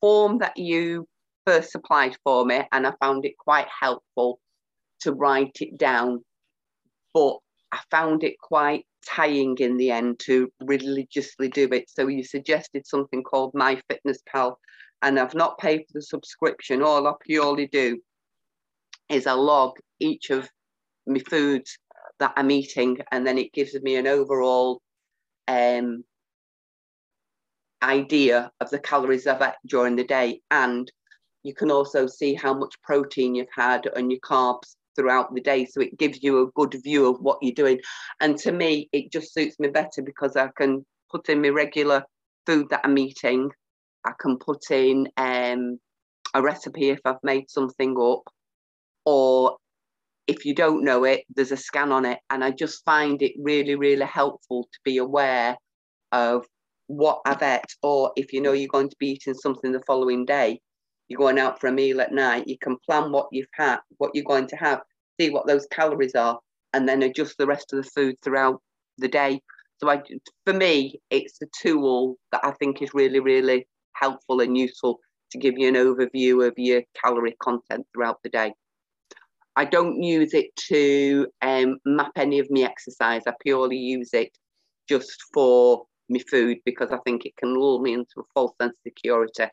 form 0.00 0.38
that 0.38 0.56
you 0.56 1.06
first 1.46 1.72
supplied 1.72 2.16
for 2.24 2.44
me 2.44 2.62
and 2.72 2.86
I 2.86 2.92
found 3.00 3.24
it 3.24 3.36
quite 3.38 3.66
helpful 3.68 4.40
to 5.00 5.12
write 5.12 5.58
it 5.60 5.78
down. 5.78 6.24
But 7.14 7.38
I 7.72 7.80
found 7.90 8.24
it 8.24 8.38
quite 8.38 8.86
tying 9.06 9.56
in 9.58 9.76
the 9.76 9.90
end 9.90 10.18
to 10.20 10.52
religiously 10.60 11.48
do 11.48 11.68
it. 11.72 11.88
So 11.88 12.08
you 12.08 12.22
suggested 12.22 12.86
something 12.86 13.22
called 13.22 13.54
My 13.54 13.80
Fitness 13.88 14.18
Pal, 14.26 14.58
and 15.02 15.18
I've 15.18 15.34
not 15.34 15.58
paid 15.58 15.80
for 15.80 15.94
the 15.94 16.02
subscription. 16.02 16.82
All 16.82 17.06
I 17.06 17.12
purely 17.20 17.66
do 17.66 18.00
is 19.08 19.26
I 19.26 19.32
log 19.32 19.78
each 20.00 20.30
of 20.30 20.48
my 21.06 21.20
foods 21.20 21.78
that 22.18 22.32
I'm 22.36 22.50
eating, 22.50 22.98
and 23.12 23.26
then 23.26 23.38
it 23.38 23.52
gives 23.52 23.74
me 23.80 23.96
an 23.96 24.06
overall 24.06 24.82
um, 25.46 26.04
idea 27.88 28.50
of 28.60 28.70
the 28.70 28.78
calories 28.78 29.26
I've 29.26 29.42
ate 29.42 29.54
during 29.66 29.96
the 29.96 30.04
day. 30.04 30.40
And 30.50 30.90
you 31.42 31.54
can 31.54 31.70
also 31.70 32.06
see 32.06 32.34
how 32.34 32.54
much 32.54 32.80
protein 32.82 33.34
you've 33.34 33.46
had 33.54 33.88
and 33.96 34.12
your 34.12 34.20
carbs 34.20 34.76
throughout 34.94 35.34
the 35.34 35.40
day. 35.40 35.64
So 35.64 35.80
it 35.80 35.98
gives 35.98 36.22
you 36.22 36.42
a 36.42 36.50
good 36.52 36.74
view 36.82 37.06
of 37.06 37.20
what 37.20 37.38
you're 37.40 37.54
doing. 37.54 37.80
And 38.20 38.36
to 38.38 38.52
me, 38.52 38.88
it 38.92 39.12
just 39.12 39.32
suits 39.32 39.58
me 39.58 39.68
better 39.68 40.02
because 40.02 40.36
I 40.36 40.50
can 40.56 40.84
put 41.10 41.28
in 41.28 41.40
my 41.40 41.48
regular 41.48 42.04
food 42.46 42.68
that 42.70 42.80
I'm 42.84 42.98
eating. 42.98 43.50
I 44.04 44.12
can 44.20 44.38
put 44.38 44.70
in 44.70 45.08
um, 45.16 45.78
a 46.34 46.42
recipe 46.42 46.90
if 46.90 47.00
I've 47.04 47.22
made 47.22 47.50
something 47.50 47.96
up, 48.00 48.22
or 49.04 49.56
if 50.26 50.44
you 50.44 50.54
don't 50.54 50.84
know 50.84 51.04
it, 51.04 51.24
there's 51.34 51.52
a 51.52 51.56
scan 51.56 51.92
on 51.92 52.04
it. 52.04 52.18
And 52.30 52.44
I 52.44 52.50
just 52.50 52.84
find 52.84 53.22
it 53.22 53.32
really, 53.38 53.76
really 53.76 54.04
helpful 54.04 54.64
to 54.64 54.78
be 54.84 54.98
aware 54.98 55.56
of 56.12 56.46
what 56.88 57.20
I've 57.24 57.42
ate, 57.42 57.74
or 57.82 58.12
if 58.16 58.32
you 58.32 58.40
know 58.40 58.52
you're 58.52 58.68
going 58.68 58.88
to 58.88 58.96
be 58.98 59.10
eating 59.10 59.34
something 59.34 59.72
the 59.72 59.82
following 59.86 60.24
day, 60.24 60.60
you're 61.08 61.18
going 61.18 61.38
out 61.38 61.60
for 61.60 61.68
a 61.68 61.72
meal 61.72 62.00
at 62.00 62.12
night, 62.12 62.48
you 62.48 62.58
can 62.58 62.76
plan 62.84 63.12
what 63.12 63.28
you've 63.30 63.46
had, 63.52 63.78
what 63.98 64.10
you're 64.14 64.24
going 64.24 64.48
to 64.48 64.56
have, 64.56 64.80
see 65.20 65.30
what 65.30 65.46
those 65.46 65.66
calories 65.70 66.14
are, 66.14 66.38
and 66.74 66.88
then 66.88 67.02
adjust 67.02 67.36
the 67.38 67.46
rest 67.46 67.72
of 67.72 67.82
the 67.82 67.90
food 67.90 68.16
throughout 68.22 68.60
the 68.98 69.08
day. 69.08 69.40
So 69.78 69.88
I, 69.88 70.02
for 70.44 70.52
me, 70.52 71.00
it's 71.10 71.40
a 71.42 71.46
tool 71.62 72.16
that 72.32 72.40
I 72.42 72.52
think 72.52 72.82
is 72.82 72.94
really, 72.94 73.20
really 73.20 73.66
helpful 73.94 74.40
and 74.40 74.56
useful 74.56 74.98
to 75.30 75.38
give 75.38 75.54
you 75.56 75.68
an 75.68 75.74
overview 75.74 76.46
of 76.46 76.54
your 76.56 76.82
calorie 77.02 77.36
content 77.42 77.86
throughout 77.92 78.18
the 78.22 78.30
day. 78.30 78.52
I 79.56 79.64
don't 79.64 80.02
use 80.02 80.34
it 80.34 80.54
to 80.68 81.26
um, 81.42 81.78
map 81.84 82.12
any 82.16 82.38
of 82.38 82.48
my 82.50 82.62
exercise. 82.62 83.22
I 83.26 83.32
purely 83.42 83.76
use 83.76 84.10
it 84.12 84.30
just 84.88 85.16
for 85.34 85.84
my 86.08 86.20
food 86.30 86.58
because 86.64 86.90
I 86.90 86.98
think 87.04 87.26
it 87.26 87.36
can 87.36 87.54
lull 87.54 87.80
me 87.80 87.92
into 87.94 88.20
a 88.20 88.22
false 88.34 88.52
sense 88.60 88.72
of 88.72 88.82
security 88.82 89.50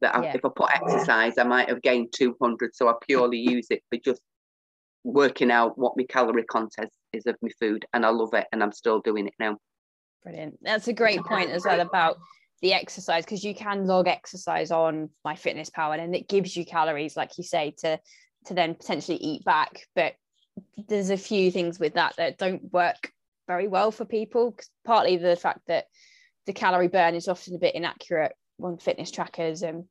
that 0.00 0.16
I, 0.16 0.24
if 0.26 0.44
I 0.44 0.48
put 0.54 0.70
exercise, 0.74 1.38
I 1.38 1.44
might 1.44 1.68
have 1.68 1.80
gained 1.80 2.12
200. 2.14 2.74
So 2.74 2.88
I 2.88 2.94
purely 3.06 3.38
use 3.38 3.68
it 3.70 3.82
for 3.88 3.98
just 4.04 4.20
working 5.04 5.50
out 5.50 5.78
what 5.78 5.96
my 5.96 6.04
calorie 6.04 6.44
content 6.44 6.90
is 7.12 7.26
of 7.26 7.36
my 7.40 7.50
food. 7.60 7.86
And 7.92 8.04
I 8.04 8.10
love 8.10 8.34
it. 8.34 8.46
And 8.52 8.62
I'm 8.62 8.72
still 8.72 9.00
doing 9.00 9.28
it 9.28 9.34
now. 9.38 9.56
Brilliant. 10.24 10.58
That's 10.62 10.88
a 10.88 10.92
great 10.92 11.20
point 11.24 11.50
as 11.50 11.64
well 11.64 11.80
about 11.80 12.18
the 12.60 12.72
exercise 12.72 13.24
because 13.24 13.42
you 13.42 13.54
can 13.54 13.86
log 13.86 14.06
exercise 14.06 14.70
on 14.70 15.08
MyFitnessPal 15.26 15.98
and 15.98 16.14
it 16.14 16.28
gives 16.28 16.56
you 16.56 16.64
calories, 16.64 17.16
like 17.16 17.38
you 17.38 17.44
say, 17.44 17.74
to 17.78 17.98
to 18.46 18.54
then 18.54 18.74
potentially 18.74 19.18
eat 19.18 19.44
back. 19.44 19.86
But 19.94 20.14
there's 20.88 21.10
a 21.10 21.16
few 21.16 21.50
things 21.50 21.78
with 21.78 21.94
that 21.94 22.16
that 22.16 22.38
don't 22.38 22.72
work 22.72 23.12
very 23.46 23.68
well 23.68 23.90
for 23.90 24.04
people. 24.04 24.56
Partly 24.84 25.16
the 25.16 25.36
fact 25.36 25.60
that 25.68 25.86
the 26.46 26.52
calorie 26.52 26.88
burn 26.88 27.14
is 27.14 27.28
often 27.28 27.54
a 27.54 27.58
bit 27.58 27.74
inaccurate 27.74 28.32
on 28.60 28.78
fitness 28.78 29.10
trackers 29.10 29.62
and 29.62 29.84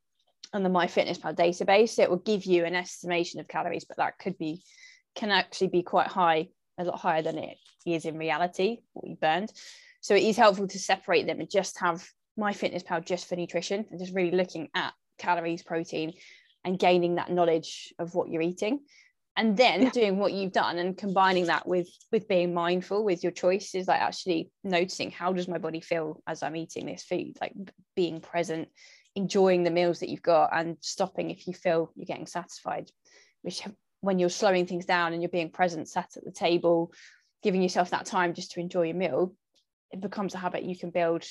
on 0.53 0.63
the 0.63 0.69
MyFitnessPal 0.69 1.35
database. 1.35 1.99
It 1.99 2.09
will 2.09 2.17
give 2.17 2.45
you 2.45 2.65
an 2.65 2.75
estimation 2.75 3.39
of 3.39 3.47
calories, 3.47 3.85
but 3.85 3.97
that 3.97 4.17
could 4.19 4.37
be 4.37 4.63
can 5.15 5.31
actually 5.31 5.67
be 5.67 5.83
quite 5.83 6.07
high, 6.07 6.47
a 6.77 6.85
lot 6.85 6.99
higher 6.99 7.21
than 7.21 7.37
it 7.37 7.57
is 7.85 8.05
in 8.05 8.17
reality, 8.17 8.79
what 8.93 9.09
you 9.09 9.15
burned. 9.15 9.51
So 9.99 10.15
it 10.15 10.23
is 10.23 10.37
helpful 10.37 10.67
to 10.67 10.79
separate 10.79 11.27
them 11.27 11.39
and 11.39 11.49
just 11.49 11.79
have 11.79 12.03
MyFitnessPal 12.39 13.05
just 13.05 13.27
for 13.27 13.35
nutrition 13.35 13.85
and 13.91 13.99
just 13.99 14.13
really 14.13 14.31
looking 14.31 14.69
at 14.73 14.93
calories, 15.17 15.63
protein, 15.63 16.13
and 16.63 16.79
gaining 16.79 17.15
that 17.15 17.31
knowledge 17.31 17.93
of 17.99 18.15
what 18.15 18.29
you're 18.29 18.41
eating 18.41 18.79
and 19.37 19.55
then 19.55 19.83
yeah. 19.83 19.89
doing 19.91 20.17
what 20.17 20.33
you've 20.33 20.51
done 20.51 20.77
and 20.77 20.97
combining 20.97 21.45
that 21.45 21.67
with 21.67 21.87
with 22.11 22.27
being 22.27 22.53
mindful 22.53 23.03
with 23.03 23.23
your 23.23 23.31
choices 23.31 23.87
like 23.87 24.01
actually 24.01 24.51
noticing 24.63 25.11
how 25.11 25.31
does 25.31 25.47
my 25.47 25.57
body 25.57 25.79
feel 25.79 26.21
as 26.27 26.43
i'm 26.43 26.55
eating 26.55 26.85
this 26.85 27.03
food 27.03 27.37
like 27.39 27.53
being 27.95 28.19
present 28.19 28.67
enjoying 29.15 29.63
the 29.63 29.71
meals 29.71 29.99
that 29.99 30.09
you've 30.09 30.21
got 30.21 30.49
and 30.53 30.77
stopping 30.81 31.31
if 31.31 31.47
you 31.47 31.53
feel 31.53 31.91
you're 31.95 32.05
getting 32.05 32.27
satisfied 32.27 32.89
which 33.41 33.61
when 34.01 34.19
you're 34.19 34.29
slowing 34.29 34.65
things 34.65 34.85
down 34.85 35.13
and 35.13 35.21
you're 35.21 35.29
being 35.29 35.51
present 35.51 35.87
sat 35.87 36.09
at 36.17 36.25
the 36.25 36.31
table 36.31 36.91
giving 37.43 37.61
yourself 37.61 37.89
that 37.89 38.05
time 38.05 38.33
just 38.33 38.51
to 38.51 38.59
enjoy 38.59 38.83
your 38.83 38.95
meal 38.95 39.33
it 39.91 40.01
becomes 40.01 40.33
a 40.33 40.37
habit 40.37 40.63
you 40.63 40.77
can 40.77 40.89
build 40.89 41.25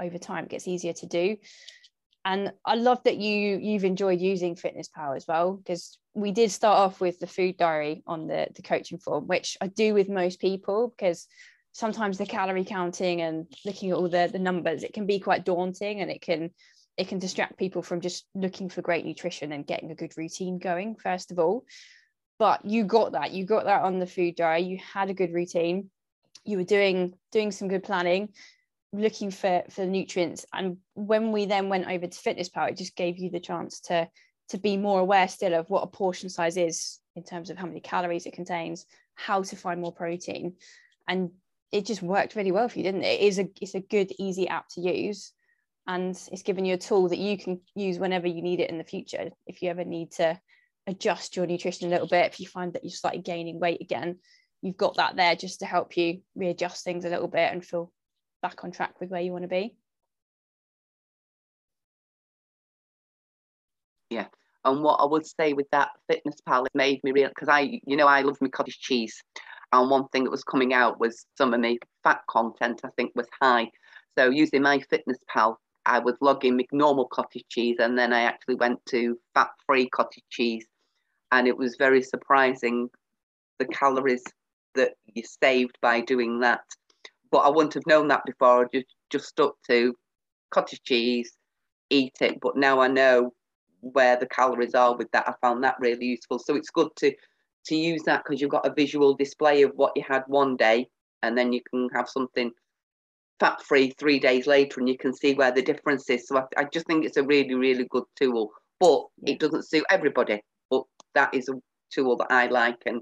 over 0.00 0.18
time 0.18 0.44
it 0.44 0.50
gets 0.50 0.68
easier 0.68 0.92
to 0.92 1.06
do 1.06 1.36
and 2.24 2.52
I 2.64 2.76
love 2.76 3.02
that 3.04 3.16
you 3.16 3.58
you've 3.58 3.84
enjoyed 3.84 4.20
using 4.20 4.54
fitness 4.54 4.88
pal 4.88 5.14
as 5.14 5.26
well 5.26 5.54
because 5.54 5.98
we 6.14 6.30
did 6.30 6.50
start 6.50 6.78
off 6.78 7.00
with 7.00 7.18
the 7.18 7.26
food 7.26 7.56
diary 7.56 8.02
on 8.06 8.26
the 8.26 8.48
the 8.54 8.62
coaching 8.62 8.98
form, 8.98 9.26
which 9.26 9.56
I 9.60 9.66
do 9.66 9.94
with 9.94 10.08
most 10.08 10.40
people 10.40 10.88
because 10.88 11.26
sometimes 11.72 12.18
the 12.18 12.26
calorie 12.26 12.64
counting 12.64 13.22
and 13.22 13.46
looking 13.64 13.90
at 13.90 13.96
all 13.96 14.08
the 14.08 14.28
the 14.30 14.38
numbers 14.38 14.82
it 14.82 14.92
can 14.92 15.06
be 15.06 15.18
quite 15.18 15.44
daunting 15.44 16.00
and 16.00 16.10
it 16.10 16.20
can 16.20 16.50
it 16.96 17.08
can 17.08 17.18
distract 17.18 17.58
people 17.58 17.82
from 17.82 18.00
just 18.00 18.26
looking 18.34 18.68
for 18.68 18.82
great 18.82 19.04
nutrition 19.04 19.50
and 19.52 19.66
getting 19.66 19.90
a 19.90 19.94
good 19.94 20.16
routine 20.16 20.58
going 20.58 20.94
first 20.94 21.32
of 21.32 21.38
all. 21.38 21.64
But 22.38 22.64
you 22.64 22.84
got 22.84 23.12
that 23.12 23.32
you 23.32 23.44
got 23.44 23.64
that 23.64 23.82
on 23.82 23.98
the 23.98 24.06
food 24.06 24.36
diary 24.36 24.62
you 24.62 24.78
had 24.78 25.10
a 25.10 25.14
good 25.14 25.32
routine 25.32 25.90
you 26.44 26.56
were 26.56 26.64
doing 26.64 27.14
doing 27.30 27.50
some 27.50 27.68
good 27.68 27.84
planning 27.84 28.28
looking 28.92 29.30
for 29.30 29.62
for 29.70 29.86
nutrients. 29.86 30.44
And 30.52 30.78
when 30.94 31.32
we 31.32 31.46
then 31.46 31.68
went 31.68 31.86
over 31.86 32.06
to 32.06 32.18
MyFitnessPal 32.18 32.70
it 32.70 32.76
just 32.76 32.96
gave 32.96 33.18
you 33.18 33.30
the 33.30 33.40
chance 33.40 33.80
to 33.80 34.08
to 34.50 34.58
be 34.58 34.76
more 34.76 35.00
aware 35.00 35.28
still 35.28 35.54
of 35.54 35.70
what 35.70 35.82
a 35.82 35.86
portion 35.86 36.28
size 36.28 36.56
is 36.56 37.00
in 37.16 37.22
terms 37.22 37.50
of 37.50 37.56
how 37.56 37.66
many 37.66 37.80
calories 37.80 38.26
it 38.26 38.34
contains 38.34 38.86
how 39.14 39.42
to 39.42 39.56
find 39.56 39.80
more 39.80 39.92
protein. 39.92 40.54
And 41.08 41.30
it 41.70 41.86
just 41.86 42.02
worked 42.02 42.34
really 42.34 42.52
well 42.52 42.68
for 42.68 42.78
you 42.78 42.84
didn't 42.84 43.04
it, 43.04 43.20
it 43.20 43.26
is 43.26 43.38
a 43.38 43.48
it's 43.60 43.74
a 43.74 43.80
good 43.80 44.12
easy 44.18 44.48
app 44.48 44.68
to 44.70 44.80
use. 44.80 45.32
And 45.86 46.16
it's 46.30 46.42
given 46.42 46.64
you 46.64 46.74
a 46.74 46.78
tool 46.78 47.08
that 47.08 47.18
you 47.18 47.36
can 47.36 47.60
use 47.74 47.98
whenever 47.98 48.28
you 48.28 48.40
need 48.40 48.60
it 48.60 48.70
in 48.70 48.78
the 48.78 48.84
future 48.84 49.30
if 49.46 49.62
you 49.62 49.70
ever 49.70 49.84
need 49.84 50.12
to 50.12 50.38
adjust 50.86 51.36
your 51.36 51.46
nutrition 51.46 51.88
a 51.88 51.90
little 51.90 52.08
bit 52.08 52.26
if 52.26 52.40
you 52.40 52.46
find 52.46 52.72
that 52.72 52.84
you're 52.84 52.90
slightly 52.90 53.22
gaining 53.22 53.60
weight 53.60 53.80
again 53.80 54.18
you've 54.62 54.76
got 54.76 54.96
that 54.96 55.16
there 55.16 55.36
just 55.36 55.60
to 55.60 55.66
help 55.66 55.96
you 55.96 56.20
readjust 56.34 56.84
things 56.84 57.04
a 57.04 57.08
little 57.08 57.28
bit 57.28 57.52
and 57.52 57.64
feel 57.64 57.92
back 58.42 58.64
on 58.64 58.72
track 58.72 59.00
with 59.00 59.10
where 59.10 59.20
you 59.20 59.32
want 59.32 59.42
to 59.44 59.48
be. 59.48 59.74
Yeah. 64.10 64.26
And 64.64 64.82
what 64.82 64.96
I 64.96 65.06
would 65.06 65.26
say 65.26 65.54
with 65.54 65.70
that 65.70 65.90
fitness 66.08 66.36
pal, 66.46 66.66
it 66.66 66.72
made 66.74 67.02
me 67.02 67.12
real 67.12 67.28
because 67.28 67.48
I, 67.48 67.80
you 67.86 67.96
know, 67.96 68.06
I 68.06 68.20
love 68.20 68.36
my 68.40 68.48
cottage 68.48 68.78
cheese. 68.78 69.22
And 69.72 69.90
one 69.90 70.06
thing 70.08 70.24
that 70.24 70.30
was 70.30 70.44
coming 70.44 70.74
out 70.74 71.00
was 71.00 71.24
some 71.36 71.54
of 71.54 71.60
my 71.60 71.78
fat 72.04 72.20
content, 72.28 72.82
I 72.84 72.88
think, 72.96 73.12
was 73.14 73.26
high. 73.40 73.70
So 74.18 74.28
using 74.28 74.62
my 74.62 74.80
fitness 74.90 75.18
pal, 75.28 75.58
I 75.86 75.98
was 75.98 76.14
logging 76.20 76.56
my 76.56 76.66
normal 76.72 77.06
cottage 77.06 77.44
cheese 77.48 77.76
and 77.80 77.98
then 77.98 78.12
I 78.12 78.20
actually 78.22 78.56
went 78.56 78.84
to 78.90 79.18
fat 79.34 79.50
free 79.66 79.88
cottage 79.88 80.24
cheese. 80.30 80.66
And 81.32 81.48
it 81.48 81.56
was 81.56 81.76
very 81.76 82.02
surprising 82.02 82.90
the 83.58 83.64
calories 83.66 84.22
that 84.74 84.92
you 85.06 85.22
saved 85.24 85.78
by 85.80 86.02
doing 86.02 86.40
that. 86.40 86.60
But 87.32 87.38
I 87.38 87.48
wouldn't 87.48 87.74
have 87.74 87.86
known 87.86 88.08
that 88.08 88.24
before. 88.26 88.64
I 88.64 88.68
just 88.72 88.94
just 89.10 89.26
stuck 89.26 89.54
to 89.68 89.94
cottage 90.50 90.82
cheese, 90.84 91.32
eat 91.90 92.12
it. 92.20 92.38
But 92.40 92.56
now 92.56 92.80
I 92.80 92.88
know 92.88 93.32
where 93.80 94.16
the 94.16 94.26
calories 94.26 94.74
are 94.74 94.96
with 94.96 95.10
that. 95.12 95.28
I 95.28 95.34
found 95.40 95.64
that 95.64 95.76
really 95.80 96.06
useful. 96.06 96.38
So 96.38 96.54
it's 96.54 96.70
good 96.70 96.88
to 96.96 97.12
to 97.66 97.76
use 97.76 98.02
that 98.04 98.22
because 98.24 98.40
you've 98.40 98.50
got 98.50 98.66
a 98.66 98.74
visual 98.74 99.14
display 99.14 99.62
of 99.62 99.72
what 99.76 99.92
you 99.96 100.04
had 100.06 100.24
one 100.26 100.56
day, 100.56 100.86
and 101.22 101.36
then 101.36 101.52
you 101.52 101.60
can 101.70 101.88
have 101.94 102.08
something 102.08 102.50
fat 103.40 103.60
free 103.62 103.92
three 103.98 104.20
days 104.20 104.46
later, 104.46 104.78
and 104.80 104.88
you 104.88 104.98
can 104.98 105.14
see 105.14 105.34
where 105.34 105.52
the 105.52 105.62
difference 105.62 106.08
is. 106.10 106.28
So 106.28 106.38
I, 106.38 106.44
I 106.58 106.64
just 106.72 106.86
think 106.86 107.04
it's 107.04 107.16
a 107.16 107.24
really 107.24 107.54
really 107.54 107.86
good 107.90 108.04
tool. 108.16 108.50
But 108.78 109.04
it 109.26 109.40
doesn't 109.40 109.68
suit 109.68 109.84
everybody. 109.90 110.40
But 110.70 110.82
that 111.14 111.34
is 111.34 111.48
a 111.48 111.54
tool 111.92 112.16
that 112.18 112.30
I 112.30 112.46
like, 112.48 112.82
and 112.84 113.00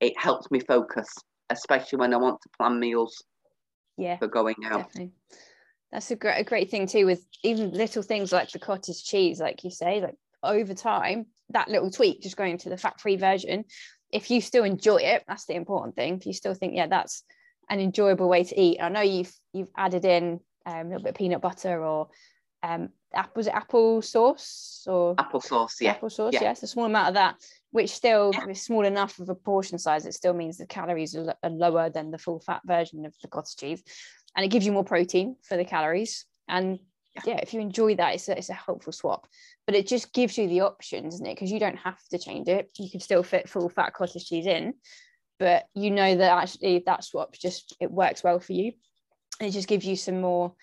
it 0.00 0.12
helps 0.18 0.50
me 0.50 0.60
focus, 0.60 1.08
especially 1.50 1.98
when 1.98 2.14
I 2.14 2.18
want 2.18 2.38
to 2.42 2.48
plan 2.58 2.78
meals. 2.78 3.22
Yeah, 3.96 4.18
for 4.18 4.28
going 4.28 4.56
out. 4.64 4.88
Definitely 4.88 5.12
that's 5.92 6.10
a 6.10 6.16
great 6.16 6.40
a 6.40 6.44
great 6.44 6.70
thing 6.70 6.86
too 6.86 7.06
with 7.06 7.24
even 7.42 7.70
little 7.70 8.02
things 8.02 8.32
like 8.32 8.50
the 8.50 8.58
cottage 8.58 9.04
cheese 9.04 9.40
like 9.40 9.64
you 9.64 9.70
say 9.70 10.00
like 10.00 10.14
over 10.42 10.74
time 10.74 11.26
that 11.50 11.68
little 11.68 11.90
tweak 11.90 12.20
just 12.20 12.36
going 12.36 12.58
to 12.58 12.68
the 12.68 12.76
fat 12.76 13.00
free 13.00 13.16
version 13.16 13.64
if 14.12 14.30
you 14.30 14.40
still 14.40 14.64
enjoy 14.64 14.96
it 14.96 15.24
that's 15.26 15.46
the 15.46 15.54
important 15.54 15.94
thing 15.94 16.16
if 16.16 16.26
you 16.26 16.32
still 16.32 16.54
think 16.54 16.74
yeah 16.74 16.86
that's 16.86 17.22
an 17.70 17.80
enjoyable 17.80 18.28
way 18.28 18.44
to 18.44 18.60
eat 18.60 18.80
i 18.80 18.88
know 18.88 19.00
you've 19.00 19.32
you've 19.52 19.70
added 19.76 20.04
in 20.04 20.40
um, 20.66 20.74
a 20.74 20.84
little 20.84 21.02
bit 21.02 21.10
of 21.10 21.14
peanut 21.16 21.40
butter 21.40 21.82
or 21.82 22.08
um 22.62 22.88
was 23.34 23.46
it 23.46 23.54
apple 23.54 24.02
sauce 24.02 24.84
or 24.86 25.14
apple 25.18 25.40
sauce 25.40 25.80
yeah 25.80 25.92
apple 25.92 26.10
sauce 26.10 26.34
yeah. 26.34 26.42
yes 26.42 26.62
a 26.62 26.66
small 26.66 26.84
amount 26.84 27.08
of 27.08 27.14
that 27.14 27.36
which 27.76 27.90
still 27.90 28.30
yeah. 28.32 28.46
is 28.48 28.62
small 28.62 28.84
enough 28.84 29.18
of 29.18 29.28
a 29.28 29.34
portion 29.34 29.78
size 29.78 30.06
it 30.06 30.14
still 30.14 30.34
means 30.34 30.56
the 30.56 30.66
calories 30.66 31.14
are, 31.14 31.34
are 31.42 31.50
lower 31.50 31.90
than 31.90 32.10
the 32.10 32.18
full 32.18 32.40
fat 32.40 32.62
version 32.64 33.04
of 33.04 33.14
the 33.22 33.28
cottage 33.28 33.56
cheese 33.56 33.82
and 34.36 34.44
it 34.44 34.48
gives 34.48 34.66
you 34.66 34.72
more 34.72 34.84
protein 34.84 35.36
for 35.42 35.56
the 35.56 35.64
calories. 35.64 36.26
And 36.46 36.78
yeah, 37.24 37.38
if 37.42 37.54
you 37.54 37.60
enjoy 37.60 37.96
that, 37.96 38.14
it's 38.14 38.28
a, 38.28 38.36
it's 38.36 38.50
a 38.50 38.54
helpful 38.54 38.92
swap. 38.92 39.26
But 39.66 39.74
it 39.74 39.86
just 39.86 40.12
gives 40.12 40.36
you 40.36 40.46
the 40.48 40.60
options, 40.60 41.14
isn't 41.14 41.26
it? 41.26 41.34
Because 41.34 41.50
you 41.50 41.58
don't 41.58 41.78
have 41.78 41.98
to 42.10 42.18
change 42.18 42.46
it. 42.48 42.70
You 42.78 42.90
can 42.90 43.00
still 43.00 43.22
fit 43.22 43.48
full 43.48 43.70
fat 43.70 43.94
cottage 43.94 44.26
cheese 44.26 44.46
in, 44.46 44.74
but 45.38 45.64
you 45.74 45.90
know 45.90 46.14
that 46.16 46.42
actually 46.42 46.82
that 46.84 47.02
swap 47.02 47.32
just 47.32 47.74
it 47.80 47.90
works 47.90 48.22
well 48.22 48.38
for 48.38 48.52
you. 48.52 48.72
And 49.40 49.48
it 49.48 49.52
just 49.52 49.68
gives 49.68 49.86
you 49.86 49.96
some 49.96 50.20
more 50.20 50.54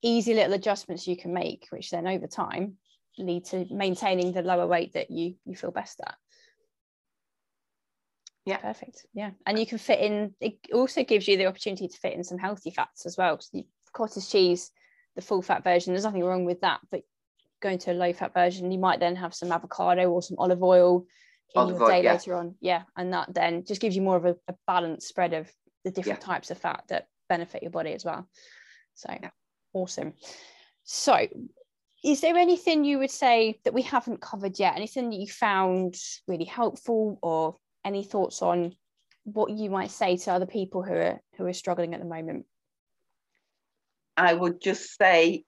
easy 0.00 0.34
little 0.34 0.54
adjustments 0.54 1.08
you 1.08 1.16
can 1.16 1.34
make, 1.34 1.66
which 1.70 1.90
then 1.90 2.06
over 2.06 2.28
time 2.28 2.76
lead 3.18 3.44
to 3.46 3.66
maintaining 3.68 4.32
the 4.32 4.42
lower 4.42 4.68
weight 4.68 4.92
that 4.92 5.10
you 5.10 5.34
you 5.44 5.56
feel 5.56 5.72
best 5.72 6.00
at. 6.06 6.14
Yeah. 8.48 8.56
Perfect. 8.58 9.06
Yeah. 9.12 9.30
And 9.46 9.58
you 9.58 9.66
can 9.66 9.78
fit 9.78 10.00
in, 10.00 10.34
it 10.40 10.54
also 10.72 11.04
gives 11.04 11.28
you 11.28 11.36
the 11.36 11.46
opportunity 11.46 11.86
to 11.86 11.98
fit 11.98 12.14
in 12.14 12.24
some 12.24 12.38
healthy 12.38 12.70
fats 12.70 13.04
as 13.04 13.16
well. 13.16 13.38
So 13.40 13.62
cottage 13.92 14.28
cheese, 14.28 14.70
the 15.16 15.22
full 15.22 15.42
fat 15.42 15.62
version, 15.62 15.92
there's 15.92 16.04
nothing 16.04 16.24
wrong 16.24 16.46
with 16.46 16.62
that. 16.62 16.80
But 16.90 17.02
going 17.60 17.78
to 17.80 17.92
a 17.92 17.94
low 17.94 18.12
fat 18.12 18.32
version, 18.32 18.70
you 18.70 18.78
might 18.78 19.00
then 19.00 19.16
have 19.16 19.34
some 19.34 19.52
avocado 19.52 20.10
or 20.10 20.22
some 20.22 20.38
olive 20.38 20.62
oil 20.62 21.06
in 21.54 21.60
olive 21.60 21.78
your 21.78 21.88
day 21.88 21.98
oil, 21.98 22.02
yeah. 22.04 22.12
later 22.12 22.34
on. 22.36 22.54
Yeah. 22.60 22.82
And 22.96 23.12
that 23.12 23.34
then 23.34 23.64
just 23.66 23.82
gives 23.82 23.94
you 23.94 24.02
more 24.02 24.16
of 24.16 24.24
a, 24.24 24.36
a 24.48 24.54
balanced 24.66 25.08
spread 25.08 25.34
of 25.34 25.50
the 25.84 25.90
different 25.90 26.20
yeah. 26.20 26.26
types 26.26 26.50
of 26.50 26.56
fat 26.56 26.84
that 26.88 27.08
benefit 27.28 27.62
your 27.62 27.70
body 27.70 27.92
as 27.92 28.04
well. 28.04 28.28
So 28.94 29.14
yeah. 29.22 29.30
awesome. 29.74 30.14
So 30.84 31.28
is 32.02 32.20
there 32.22 32.36
anything 32.36 32.84
you 32.84 32.98
would 32.98 33.10
say 33.10 33.60
that 33.64 33.74
we 33.74 33.82
haven't 33.82 34.22
covered 34.22 34.58
yet? 34.58 34.76
Anything 34.76 35.10
that 35.10 35.16
you 35.16 35.26
found 35.26 35.96
really 36.26 36.44
helpful 36.44 37.18
or 37.20 37.56
any 37.84 38.04
thoughts 38.04 38.42
on 38.42 38.74
what 39.24 39.50
you 39.50 39.70
might 39.70 39.90
say 39.90 40.16
to 40.16 40.32
other 40.32 40.46
people 40.46 40.82
who 40.82 40.94
are 40.94 41.20
who 41.36 41.46
are 41.46 41.52
struggling 41.52 41.94
at 41.94 42.00
the 42.00 42.06
moment? 42.06 42.46
I 44.16 44.34
would 44.34 44.60
just 44.60 44.96
say 44.98 45.44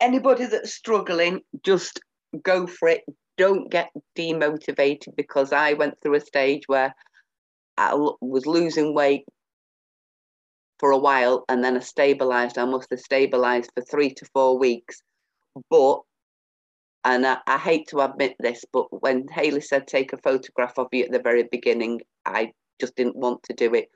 anybody 0.00 0.46
that's 0.46 0.74
struggling, 0.74 1.40
just 1.64 2.00
go 2.42 2.66
for 2.66 2.88
it. 2.88 3.02
Don't 3.38 3.70
get 3.70 3.90
demotivated 4.16 5.16
because 5.16 5.52
I 5.52 5.72
went 5.72 5.94
through 6.00 6.16
a 6.16 6.20
stage 6.20 6.64
where 6.66 6.94
I 7.78 7.94
was 7.94 8.46
losing 8.46 8.94
weight 8.94 9.24
for 10.78 10.90
a 10.90 10.98
while 10.98 11.44
and 11.48 11.64
then 11.64 11.76
I 11.76 11.80
stabilized. 11.80 12.58
I 12.58 12.64
must 12.66 12.90
have 12.90 13.00
stabilized 13.00 13.70
for 13.74 13.82
three 13.82 14.12
to 14.14 14.26
four 14.34 14.58
weeks. 14.58 15.00
But 15.70 16.00
and 17.04 17.26
I, 17.26 17.38
I, 17.46 17.58
hate 17.58 17.88
to 17.88 18.00
admit 18.00 18.36
this, 18.38 18.64
but 18.72 18.86
when 19.02 19.26
Hayley 19.28 19.60
said 19.60 19.86
take 19.86 20.12
a 20.12 20.18
photograph 20.18 20.78
of 20.78 20.88
you 20.92 21.04
at 21.04 21.10
the 21.10 21.18
very 21.18 21.44
beginning, 21.44 22.00
I 22.24 22.52
just 22.80 22.94
didn't 22.96 23.16
want 23.16 23.42
to 23.44 23.54
do 23.54 23.74
it. 23.74 23.90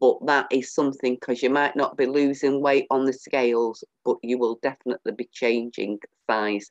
But 0.00 0.24
that 0.26 0.46
is 0.50 0.72
something 0.72 1.14
because 1.14 1.42
you 1.42 1.50
might 1.50 1.76
not 1.76 1.96
be 1.96 2.06
losing 2.06 2.60
weight 2.60 2.86
on 2.90 3.04
the 3.04 3.12
scales, 3.12 3.84
but 4.04 4.18
you 4.22 4.38
will 4.38 4.58
definitely 4.62 5.12
be 5.12 5.28
changing 5.32 5.98
size. 6.28 6.70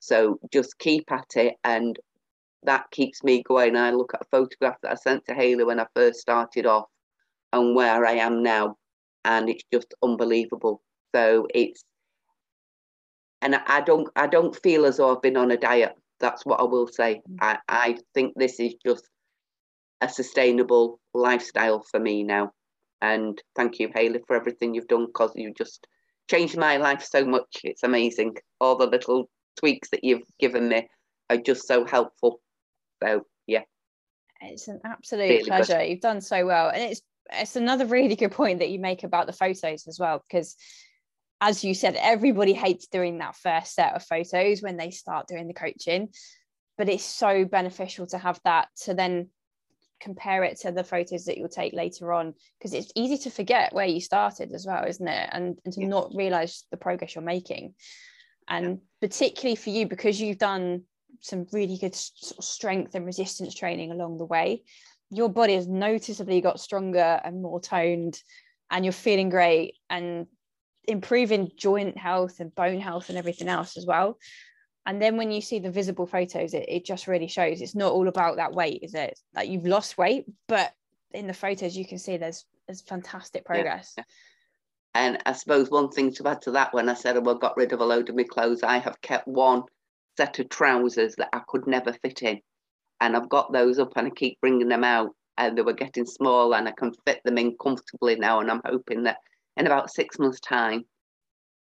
So 0.00 0.38
just 0.52 0.78
keep 0.78 1.10
at 1.12 1.36
it, 1.36 1.54
and 1.64 1.98
that 2.64 2.90
keeps 2.90 3.22
me 3.22 3.42
going. 3.42 3.76
I 3.76 3.90
look 3.90 4.12
at 4.14 4.22
a 4.22 4.30
photograph 4.30 4.76
that 4.82 4.92
I 4.92 4.94
sent 4.96 5.24
to 5.26 5.34
Hayley 5.34 5.64
when 5.64 5.80
I 5.80 5.86
first 5.94 6.20
started 6.20 6.66
off 6.66 6.86
and 7.52 7.74
where 7.74 8.04
I 8.04 8.12
am 8.12 8.42
now, 8.42 8.76
and 9.24 9.48
it's 9.48 9.64
just 9.72 9.94
unbelievable. 10.02 10.82
So 11.14 11.46
it's 11.54 11.84
and 13.42 13.56
I 13.56 13.82
don't 13.82 14.08
I 14.16 14.26
don't 14.26 14.56
feel 14.56 14.86
as 14.86 14.96
though 14.96 15.14
I've 15.14 15.22
been 15.22 15.36
on 15.36 15.50
a 15.50 15.56
diet. 15.56 15.94
That's 16.20 16.46
what 16.46 16.60
I 16.60 16.62
will 16.62 16.86
say. 16.86 17.20
Mm. 17.28 17.36
I, 17.40 17.58
I 17.68 17.98
think 18.14 18.34
this 18.36 18.60
is 18.60 18.74
just 18.86 19.08
a 20.00 20.08
sustainable 20.08 21.00
lifestyle 21.12 21.84
for 21.90 22.00
me 22.00 22.22
now. 22.22 22.52
And 23.00 23.42
thank 23.56 23.80
you, 23.80 23.90
Hayley, 23.92 24.20
for 24.26 24.36
everything 24.36 24.74
you've 24.74 24.88
done 24.88 25.06
because 25.06 25.32
you 25.34 25.52
just 25.58 25.86
changed 26.30 26.56
my 26.56 26.76
life 26.76 27.02
so 27.02 27.24
much. 27.24 27.60
It's 27.64 27.82
amazing. 27.82 28.36
All 28.60 28.76
the 28.76 28.86
little 28.86 29.28
tweaks 29.58 29.90
that 29.90 30.04
you've 30.04 30.28
given 30.38 30.68
me 30.68 30.88
are 31.28 31.36
just 31.36 31.66
so 31.66 31.84
helpful. 31.84 32.40
So 33.02 33.26
yeah. 33.46 33.62
It's 34.40 34.68
an 34.68 34.80
absolute 34.84 35.28
really 35.28 35.44
pleasure. 35.44 35.78
Good. 35.78 35.88
You've 35.88 36.00
done 36.00 36.20
so 36.20 36.46
well. 36.46 36.68
And 36.68 36.82
it's 36.82 37.02
it's 37.32 37.56
another 37.56 37.86
really 37.86 38.16
good 38.16 38.32
point 38.32 38.58
that 38.58 38.70
you 38.70 38.78
make 38.78 39.04
about 39.04 39.26
the 39.26 39.32
photos 39.32 39.86
as 39.88 39.98
well, 39.98 40.22
because 40.28 40.56
as 41.42 41.64
you 41.64 41.74
said, 41.74 41.96
everybody 41.96 42.52
hates 42.52 42.86
doing 42.86 43.18
that 43.18 43.34
first 43.34 43.74
set 43.74 43.94
of 43.94 44.04
photos 44.04 44.62
when 44.62 44.76
they 44.76 44.92
start 44.92 45.26
doing 45.26 45.48
the 45.48 45.52
coaching, 45.52 46.08
but 46.78 46.88
it's 46.88 47.04
so 47.04 47.44
beneficial 47.44 48.06
to 48.06 48.16
have 48.16 48.40
that 48.44 48.68
to 48.82 48.94
then 48.94 49.28
compare 50.00 50.44
it 50.44 50.60
to 50.60 50.70
the 50.70 50.84
photos 50.84 51.24
that 51.24 51.36
you'll 51.36 51.48
take 51.48 51.72
later 51.72 52.12
on 52.12 52.32
because 52.58 52.72
it's 52.72 52.92
easy 52.94 53.18
to 53.18 53.28
forget 53.28 53.74
where 53.74 53.86
you 53.86 54.00
started 54.00 54.52
as 54.52 54.64
well, 54.64 54.84
isn't 54.84 55.08
it? 55.08 55.30
And, 55.32 55.58
and 55.64 55.74
to 55.74 55.80
yeah. 55.80 55.88
not 55.88 56.14
realize 56.14 56.64
the 56.70 56.76
progress 56.76 57.16
you're 57.16 57.24
making. 57.24 57.74
And 58.48 58.66
yeah. 58.66 59.08
particularly 59.08 59.56
for 59.56 59.70
you, 59.70 59.88
because 59.88 60.20
you've 60.20 60.38
done 60.38 60.82
some 61.22 61.46
really 61.52 61.76
good 61.76 61.96
strength 61.96 62.94
and 62.94 63.04
resistance 63.04 63.52
training 63.52 63.90
along 63.90 64.18
the 64.18 64.26
way, 64.26 64.62
your 65.10 65.28
body 65.28 65.56
has 65.56 65.66
noticeably 65.66 66.40
got 66.40 66.60
stronger 66.60 67.20
and 67.24 67.42
more 67.42 67.60
toned, 67.60 68.22
and 68.70 68.84
you're 68.84 68.92
feeling 68.92 69.28
great. 69.28 69.74
And 69.90 70.26
improving 70.88 71.50
joint 71.56 71.96
health 71.96 72.40
and 72.40 72.54
bone 72.54 72.80
health 72.80 73.08
and 73.08 73.18
everything 73.18 73.48
else 73.48 73.76
as 73.76 73.86
well. 73.86 74.18
And 74.84 75.00
then 75.00 75.16
when 75.16 75.30
you 75.30 75.40
see 75.40 75.60
the 75.60 75.70
visible 75.70 76.06
photos 76.06 76.54
it, 76.54 76.64
it 76.68 76.84
just 76.84 77.06
really 77.06 77.28
shows. 77.28 77.60
It's 77.60 77.74
not 77.74 77.92
all 77.92 78.08
about 78.08 78.36
that 78.36 78.52
weight 78.52 78.80
is 78.82 78.94
it? 78.94 79.18
Like 79.34 79.48
you've 79.48 79.66
lost 79.66 79.96
weight 79.98 80.26
but 80.48 80.72
in 81.14 81.26
the 81.26 81.34
photos 81.34 81.76
you 81.76 81.86
can 81.86 81.98
see 81.98 82.16
there's 82.16 82.44
there's 82.66 82.80
fantastic 82.82 83.44
progress. 83.44 83.94
yeah. 83.96 84.04
and 84.94 85.18
i 85.26 85.32
suppose 85.32 85.70
one 85.70 85.90
thing 85.90 86.12
to 86.12 86.26
add 86.28 86.40
to 86.42 86.50
that 86.52 86.72
when 86.72 86.88
i 86.88 86.94
said 86.94 87.16
oh, 87.16 87.34
i 87.34 87.38
got 87.38 87.56
rid 87.56 87.72
of 87.72 87.80
a 87.80 87.84
load 87.84 88.08
of 88.08 88.16
my 88.16 88.24
clothes 88.24 88.62
i 88.62 88.78
have 88.78 89.00
kept 89.00 89.26
one 89.26 89.62
set 90.16 90.38
of 90.38 90.48
trousers 90.48 91.14
that 91.16 91.28
i 91.32 91.40
could 91.48 91.66
never 91.66 91.92
fit 91.92 92.22
in. 92.22 92.40
And 93.00 93.16
i've 93.16 93.28
got 93.28 93.52
those 93.52 93.78
up 93.78 93.92
and 93.96 94.06
i 94.06 94.10
keep 94.10 94.40
bringing 94.40 94.68
them 94.68 94.84
out 94.84 95.10
and 95.38 95.56
they 95.56 95.62
were 95.62 95.72
getting 95.72 96.06
small 96.06 96.54
and 96.54 96.68
i 96.68 96.72
can 96.72 96.92
fit 97.06 97.20
them 97.24 97.38
in 97.38 97.56
comfortably 97.60 98.16
now. 98.16 98.40
And 98.40 98.50
i'm 98.50 98.60
hoping 98.64 99.04
that 99.04 99.18
in 99.56 99.66
about 99.66 99.90
six 99.90 100.18
months' 100.18 100.40
time, 100.40 100.84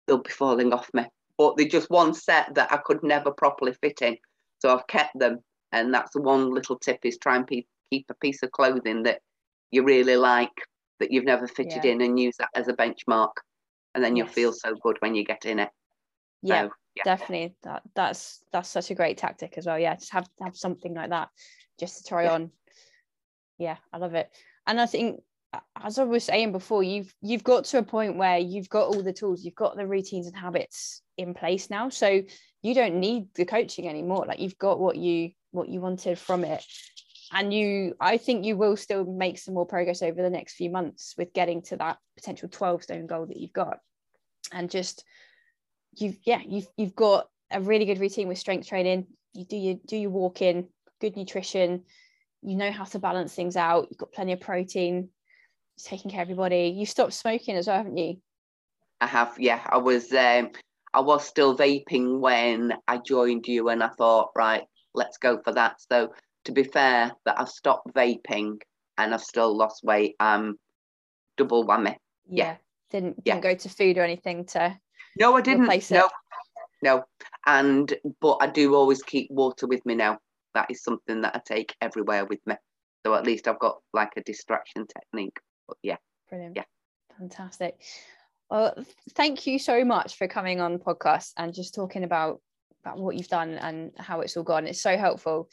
they'll 0.05 0.21
be 0.21 0.29
falling 0.29 0.73
off 0.73 0.89
me. 0.93 1.05
But 1.37 1.55
they're 1.55 1.67
just 1.67 1.89
one 1.89 2.13
set 2.13 2.55
that 2.55 2.71
I 2.71 2.77
could 2.77 3.03
never 3.03 3.31
properly 3.31 3.73
fit 3.81 4.01
in. 4.01 4.17
So 4.59 4.73
I've 4.73 4.87
kept 4.87 5.17
them. 5.19 5.39
And 5.71 5.93
that's 5.93 6.13
the 6.13 6.21
one 6.21 6.53
little 6.53 6.79
tip 6.79 6.99
is 7.03 7.17
try 7.17 7.35
and 7.35 7.47
keep 7.47 7.67
a 8.09 8.13
piece 8.15 8.41
of 8.41 8.51
clothing 8.51 9.03
that 9.03 9.21
you 9.71 9.83
really 9.83 10.15
like, 10.15 10.49
that 10.99 11.11
you've 11.11 11.25
never 11.25 11.47
fitted 11.47 11.83
yeah. 11.83 11.91
in 11.91 12.01
and 12.01 12.19
use 12.19 12.35
that 12.39 12.49
as 12.55 12.67
a 12.67 12.73
benchmark. 12.73 13.33
And 13.93 14.03
then 14.03 14.15
you'll 14.15 14.27
feel 14.27 14.53
so 14.53 14.75
good 14.75 14.97
when 14.99 15.15
you 15.15 15.23
get 15.23 15.45
in 15.45 15.59
it. 15.59 15.69
Yeah, 16.41 16.63
so, 16.63 16.71
yeah, 16.95 17.03
definitely. 17.03 17.55
That 17.63 17.81
that's 17.95 18.43
that's 18.51 18.69
such 18.69 18.91
a 18.91 18.95
great 18.95 19.17
tactic 19.17 19.57
as 19.57 19.65
well. 19.65 19.79
Yeah, 19.79 19.95
just 19.95 20.13
have 20.13 20.27
have 20.41 20.55
something 20.55 20.93
like 20.93 21.09
that 21.09 21.29
just 21.79 21.97
to 21.97 22.03
try 22.03 22.23
yeah. 22.23 22.33
on. 22.33 22.51
Yeah, 23.57 23.77
I 23.91 23.97
love 23.97 24.13
it. 24.13 24.29
And 24.67 24.79
I 24.79 24.85
think 24.85 25.21
as 25.81 25.99
I 25.99 26.03
was 26.03 26.23
saying 26.23 26.51
before, 26.51 26.83
you've 26.83 27.13
you've 27.21 27.43
got 27.43 27.65
to 27.65 27.79
a 27.79 27.83
point 27.83 28.17
where 28.17 28.37
you've 28.37 28.69
got 28.69 28.87
all 28.87 29.03
the 29.03 29.13
tools, 29.13 29.43
you've 29.43 29.55
got 29.55 29.75
the 29.77 29.87
routines 29.87 30.27
and 30.27 30.35
habits 30.35 31.01
in 31.17 31.33
place 31.33 31.69
now. 31.69 31.89
So 31.89 32.21
you 32.61 32.73
don't 32.73 32.99
need 32.99 33.27
the 33.35 33.45
coaching 33.45 33.87
anymore. 33.87 34.25
Like 34.27 34.39
you've 34.39 34.57
got 34.57 34.79
what 34.79 34.97
you 34.97 35.31
what 35.51 35.69
you 35.69 35.81
wanted 35.81 36.19
from 36.19 36.43
it. 36.43 36.63
and 37.33 37.53
you 37.53 37.95
i 37.99 38.17
think 38.17 38.45
you 38.45 38.55
will 38.55 38.77
still 38.77 39.05
make 39.05 39.37
some 39.37 39.53
more 39.53 39.65
progress 39.65 40.01
over 40.01 40.21
the 40.21 40.29
next 40.29 40.55
few 40.55 40.69
months 40.69 41.13
with 41.17 41.33
getting 41.33 41.61
to 41.61 41.75
that 41.77 41.97
potential 42.15 42.49
12 42.49 42.83
stone 42.83 43.07
goal 43.07 43.25
that 43.25 43.37
you've 43.37 43.53
got 43.53 43.79
and 44.53 44.69
just 44.69 45.03
you've 45.95 46.17
yeah 46.25 46.41
you've 46.47 46.67
you've 46.77 46.95
got 46.95 47.27
a 47.51 47.61
really 47.61 47.85
good 47.85 47.99
routine 47.99 48.27
with 48.27 48.37
strength 48.37 48.67
training 48.67 49.07
you 49.33 49.45
do 49.45 49.57
your 49.57 49.75
do 49.85 49.97
your 49.97 50.09
walking 50.09 50.67
good 51.01 51.15
nutrition 51.17 51.83
you 52.41 52.55
know 52.55 52.71
how 52.71 52.85
to 52.85 52.99
balance 52.99 53.33
things 53.33 53.55
out 53.55 53.87
you've 53.89 53.97
got 53.97 54.11
plenty 54.13 54.31
of 54.31 54.39
protein 54.39 55.09
taking 55.83 56.11
care 56.11 56.21
of 56.21 56.29
your 56.29 56.37
body. 56.37 56.73
You 56.75 56.85
stopped 56.85 57.13
smoking 57.13 57.55
as 57.55 57.67
well 57.67 57.77
haven't 57.77 57.97
you? 57.97 58.17
I 58.99 59.07
have 59.07 59.35
yeah. 59.37 59.61
I 59.69 59.77
was 59.77 60.11
um 60.13 60.51
i 60.93 61.01
was 61.01 61.27
still 61.27 61.55
vaping 61.55 62.19
when 62.19 62.73
i 62.87 62.97
joined 62.97 63.45
you 63.45 63.67
and 63.67 63.83
i 63.83 63.89
thought 63.89 64.29
right 64.35 64.63
let's 64.95 65.17
go 65.17 65.39
for 65.43 65.53
that. 65.53 65.79
So 65.81 66.13
to 66.45 66.51
be 66.51 66.63
fair 66.63 67.11
that 67.25 67.39
i've 67.39 67.49
stopped 67.49 67.93
vaping 67.93 68.61
and 68.97 69.13
i've 69.13 69.23
still 69.23 69.55
lost 69.55 69.83
weight. 69.83 70.15
Um 70.19 70.57
double 71.37 71.65
whammy. 71.65 71.95
Yeah, 72.27 72.45
yeah. 72.45 72.55
didn't 72.89 73.23
didn't 73.23 73.41
go 73.41 73.55
to 73.55 73.69
food 73.69 73.97
or 73.97 74.03
anything 74.03 74.45
to 74.45 74.77
no 75.19 75.35
i 75.35 75.41
didn't. 75.41 75.91
no. 75.91 76.09
no. 76.81 77.03
And 77.45 77.93
but 78.19 78.37
i 78.41 78.47
do 78.47 78.75
always 78.75 79.03
keep 79.03 79.29
water 79.29 79.67
with 79.67 79.85
me 79.85 79.95
now. 79.95 80.17
That 80.53 80.71
is 80.71 80.83
something 80.83 81.21
that 81.21 81.35
i 81.35 81.41
take 81.45 81.75
everywhere 81.81 82.25
with 82.25 82.39
me. 82.47 82.55
So 83.05 83.13
at 83.13 83.25
least 83.25 83.47
i've 83.47 83.59
got 83.59 83.77
like 83.93 84.13
a 84.17 84.23
distraction 84.23 84.87
technique 84.87 85.37
but 85.67 85.77
yeah. 85.83 85.97
Brilliant. 86.29 86.55
Yeah. 86.55 86.63
Fantastic. 87.17 87.81
Well 88.49 88.73
thank 89.15 89.45
you 89.45 89.59
so 89.59 89.83
much 89.83 90.17
for 90.17 90.27
coming 90.27 90.61
on 90.61 90.73
the 90.73 90.79
podcast 90.79 91.31
and 91.37 91.53
just 91.53 91.75
talking 91.75 92.03
about 92.03 92.41
about 92.87 92.97
what 92.99 93.15
you've 93.15 93.27
done 93.27 93.55
and 93.55 93.91
how 93.97 94.21
it's 94.21 94.37
all 94.37 94.43
gone. 94.43 94.67
It's 94.67 94.81
so 94.81 94.97
helpful. 94.97 95.49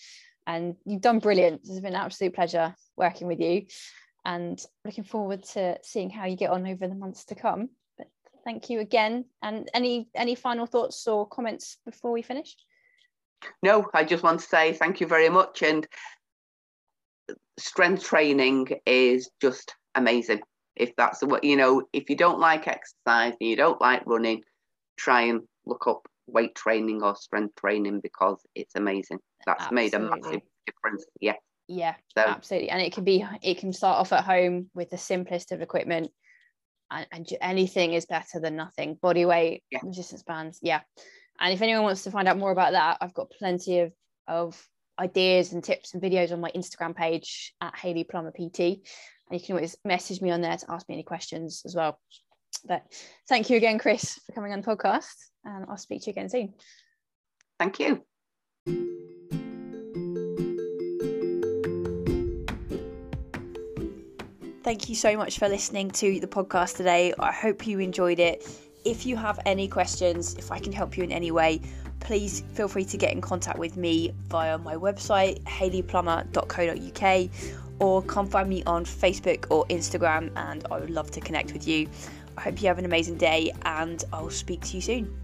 And 0.47 0.77
you've 0.85 1.01
done 1.01 1.19
brilliant. 1.19 1.63
It's 1.65 1.81
been 1.81 1.95
an 1.95 2.01
absolute 2.01 2.35
pleasure 2.35 2.75
working 2.97 3.27
with 3.27 3.41
you. 3.41 3.67
And 4.25 4.61
looking 4.85 5.05
forward 5.05 5.43
to 5.53 5.79
seeing 5.83 6.11
how 6.11 6.27
you 6.27 6.37
get 6.37 6.51
on 6.51 6.67
over 6.67 6.89
the 6.89 6.95
months 6.95 7.25
to 7.27 7.35
come. 7.35 7.71
But 7.99 8.09
thank 8.45 8.71
you 8.71 8.81
again. 8.81 9.27
And 9.43 9.69
any 9.75 10.09
any 10.15 10.35
final 10.35 10.67
thoughts 10.67 11.07
or 11.07 11.27
comments 11.27 11.79
before 11.85 12.13
we 12.13 12.23
finish? 12.23 12.57
No, 13.63 13.87
I 13.93 14.05
just 14.05 14.23
want 14.23 14.41
to 14.41 14.47
say 14.47 14.73
thank 14.73 15.01
you 15.01 15.07
very 15.07 15.29
much. 15.29 15.63
And 15.63 15.87
strength 17.59 18.05
training 18.05 18.69
is 18.87 19.31
just 19.41 19.75
amazing. 19.95 20.41
If 20.77 20.97
that's 20.97 21.23
what 21.23 21.45
you 21.45 21.57
know, 21.57 21.85
if 21.93 22.11
you 22.11 22.17
don't 22.17 22.41
like 22.41 22.67
exercise 22.67 23.35
and 23.41 23.49
you 23.49 23.57
don't 23.57 23.81
like 23.81 24.07
running, 24.07 24.43
try 24.97 25.23
and 25.23 25.43
look 25.67 25.87
up 25.87 26.07
weight 26.27 26.55
training 26.55 27.03
or 27.03 27.15
strength 27.17 27.55
training 27.57 28.01
because 28.01 28.41
it's 28.55 28.75
amazing. 28.75 29.19
That's 29.47 29.63
absolutely. 29.63 29.85
made 29.85 29.95
a 29.95 29.99
massive 30.01 30.41
difference. 30.67 31.05
Yeah. 31.21 31.35
Yeah, 31.67 31.95
so, 32.17 32.25
absolutely. 32.27 32.69
And 32.69 32.83
it 32.83 32.93
can 32.93 33.05
be 33.05 33.25
it 33.43 33.59
can 33.59 33.73
start 33.73 33.99
off 33.99 34.13
at 34.13 34.25
home 34.25 34.69
with 34.75 34.91
the 34.91 34.99
simplest 34.99 35.51
of 35.51 35.63
equipment 35.63 36.11
and, 36.91 37.07
and 37.11 37.29
anything 37.41 37.95
is 37.95 38.05
better 38.05 38.39
than 38.39 38.57
nothing. 38.57 38.99
Body 39.01 39.25
weight, 39.25 39.63
yeah. 39.71 39.79
resistance 39.83 40.23
bands, 40.23 40.59
yeah. 40.63 40.81
And 41.41 41.53
if 41.53 41.63
anyone 41.63 41.85
wants 41.85 42.05
to 42.05 42.11
find 42.11 42.29
out 42.29 42.39
more 42.39 42.53
about 42.53 42.73
that, 42.73 42.99
I've 43.01 43.15
got 43.15 43.31
plenty 43.31 43.81
of 43.81 43.93
of 44.29 44.63
ideas 44.99 45.53
and 45.53 45.65
tips 45.65 45.95
and 45.95 46.03
videos 46.03 46.33
on 46.33 46.41
my 46.41 46.51
Instagram 46.53 46.95
page 46.95 47.53
at 47.61 47.77
Hayley 47.77 48.05
Plummer 48.05 48.31
PT. 48.31 48.87
And 49.31 49.41
you 49.41 49.45
can 49.45 49.57
always 49.57 49.77
message 49.85 50.21
me 50.21 50.31
on 50.31 50.41
there 50.41 50.57
to 50.57 50.71
ask 50.71 50.89
me 50.89 50.95
any 50.97 51.03
questions 51.03 51.63
as 51.65 51.75
well. 51.75 51.99
But 52.67 52.83
thank 53.29 53.51
you 53.51 53.57
again, 53.57 53.79
Chris, 53.79 54.19
for 54.27 54.33
coming 54.33 54.53
on 54.53 54.61
the 54.61 54.67
podcast. 54.67 55.15
And 55.45 55.67
I'll 55.69 55.77
speak 55.77 56.03
to 56.03 56.07
you 56.07 56.13
again 56.13 56.29
soon. 56.29 56.55
Thank 57.59 57.81
you. 57.81 58.03
Thank 64.63 64.89
you 64.89 64.95
so 64.95 65.17
much 65.17 65.39
for 65.39 65.47
listening 65.47 65.91
to 65.91 66.21
the 66.21 66.27
podcast 66.27 66.77
today. 66.79 67.13
I 67.19 67.33
hope 67.33 67.67
you 67.67 67.81
enjoyed 67.81 68.19
it. 68.19 68.49
If 68.87 69.05
you 69.05 69.15
have 69.17 69.39
any 69.45 69.69
questions, 69.69 70.35
if 70.37 70.51
I 70.51 70.59
can 70.59 70.73
help 70.73 70.97
you 70.97 71.05
in 71.05 71.13
any 71.13 71.31
way, 71.31 71.61
please 72.01 72.43
feel 72.55 72.69
free 72.69 72.87
to 72.87 72.97
get 72.97 73.13
in 73.13 73.21
contact 73.21 73.59
with 73.59 73.77
me 73.77 74.15
via 74.29 74.57
my 74.57 74.75
website, 74.75 75.43
hayleyplummer.co.uk, 75.45 77.31
or 77.79 78.03
come 78.03 78.27
find 78.27 78.49
me 78.49 78.63
on 78.65 78.85
Facebook 78.85 79.47
or 79.51 79.65
Instagram, 79.67 80.31
and 80.37 80.67
I 80.71 80.79
would 80.79 80.91
love 80.91 81.11
to 81.13 81.21
connect 81.21 81.53
with 81.53 81.67
you. 81.67 81.89
I 82.37 82.43
hope 82.43 82.61
you 82.61 82.69
have 82.69 82.79
an 82.79 82.85
amazing 82.85 83.17
day, 83.17 83.53
and 83.65 84.03
I'll 84.13 84.31
speak 84.31 84.61
to 84.63 84.77
you 84.77 84.81
soon. 84.81 85.24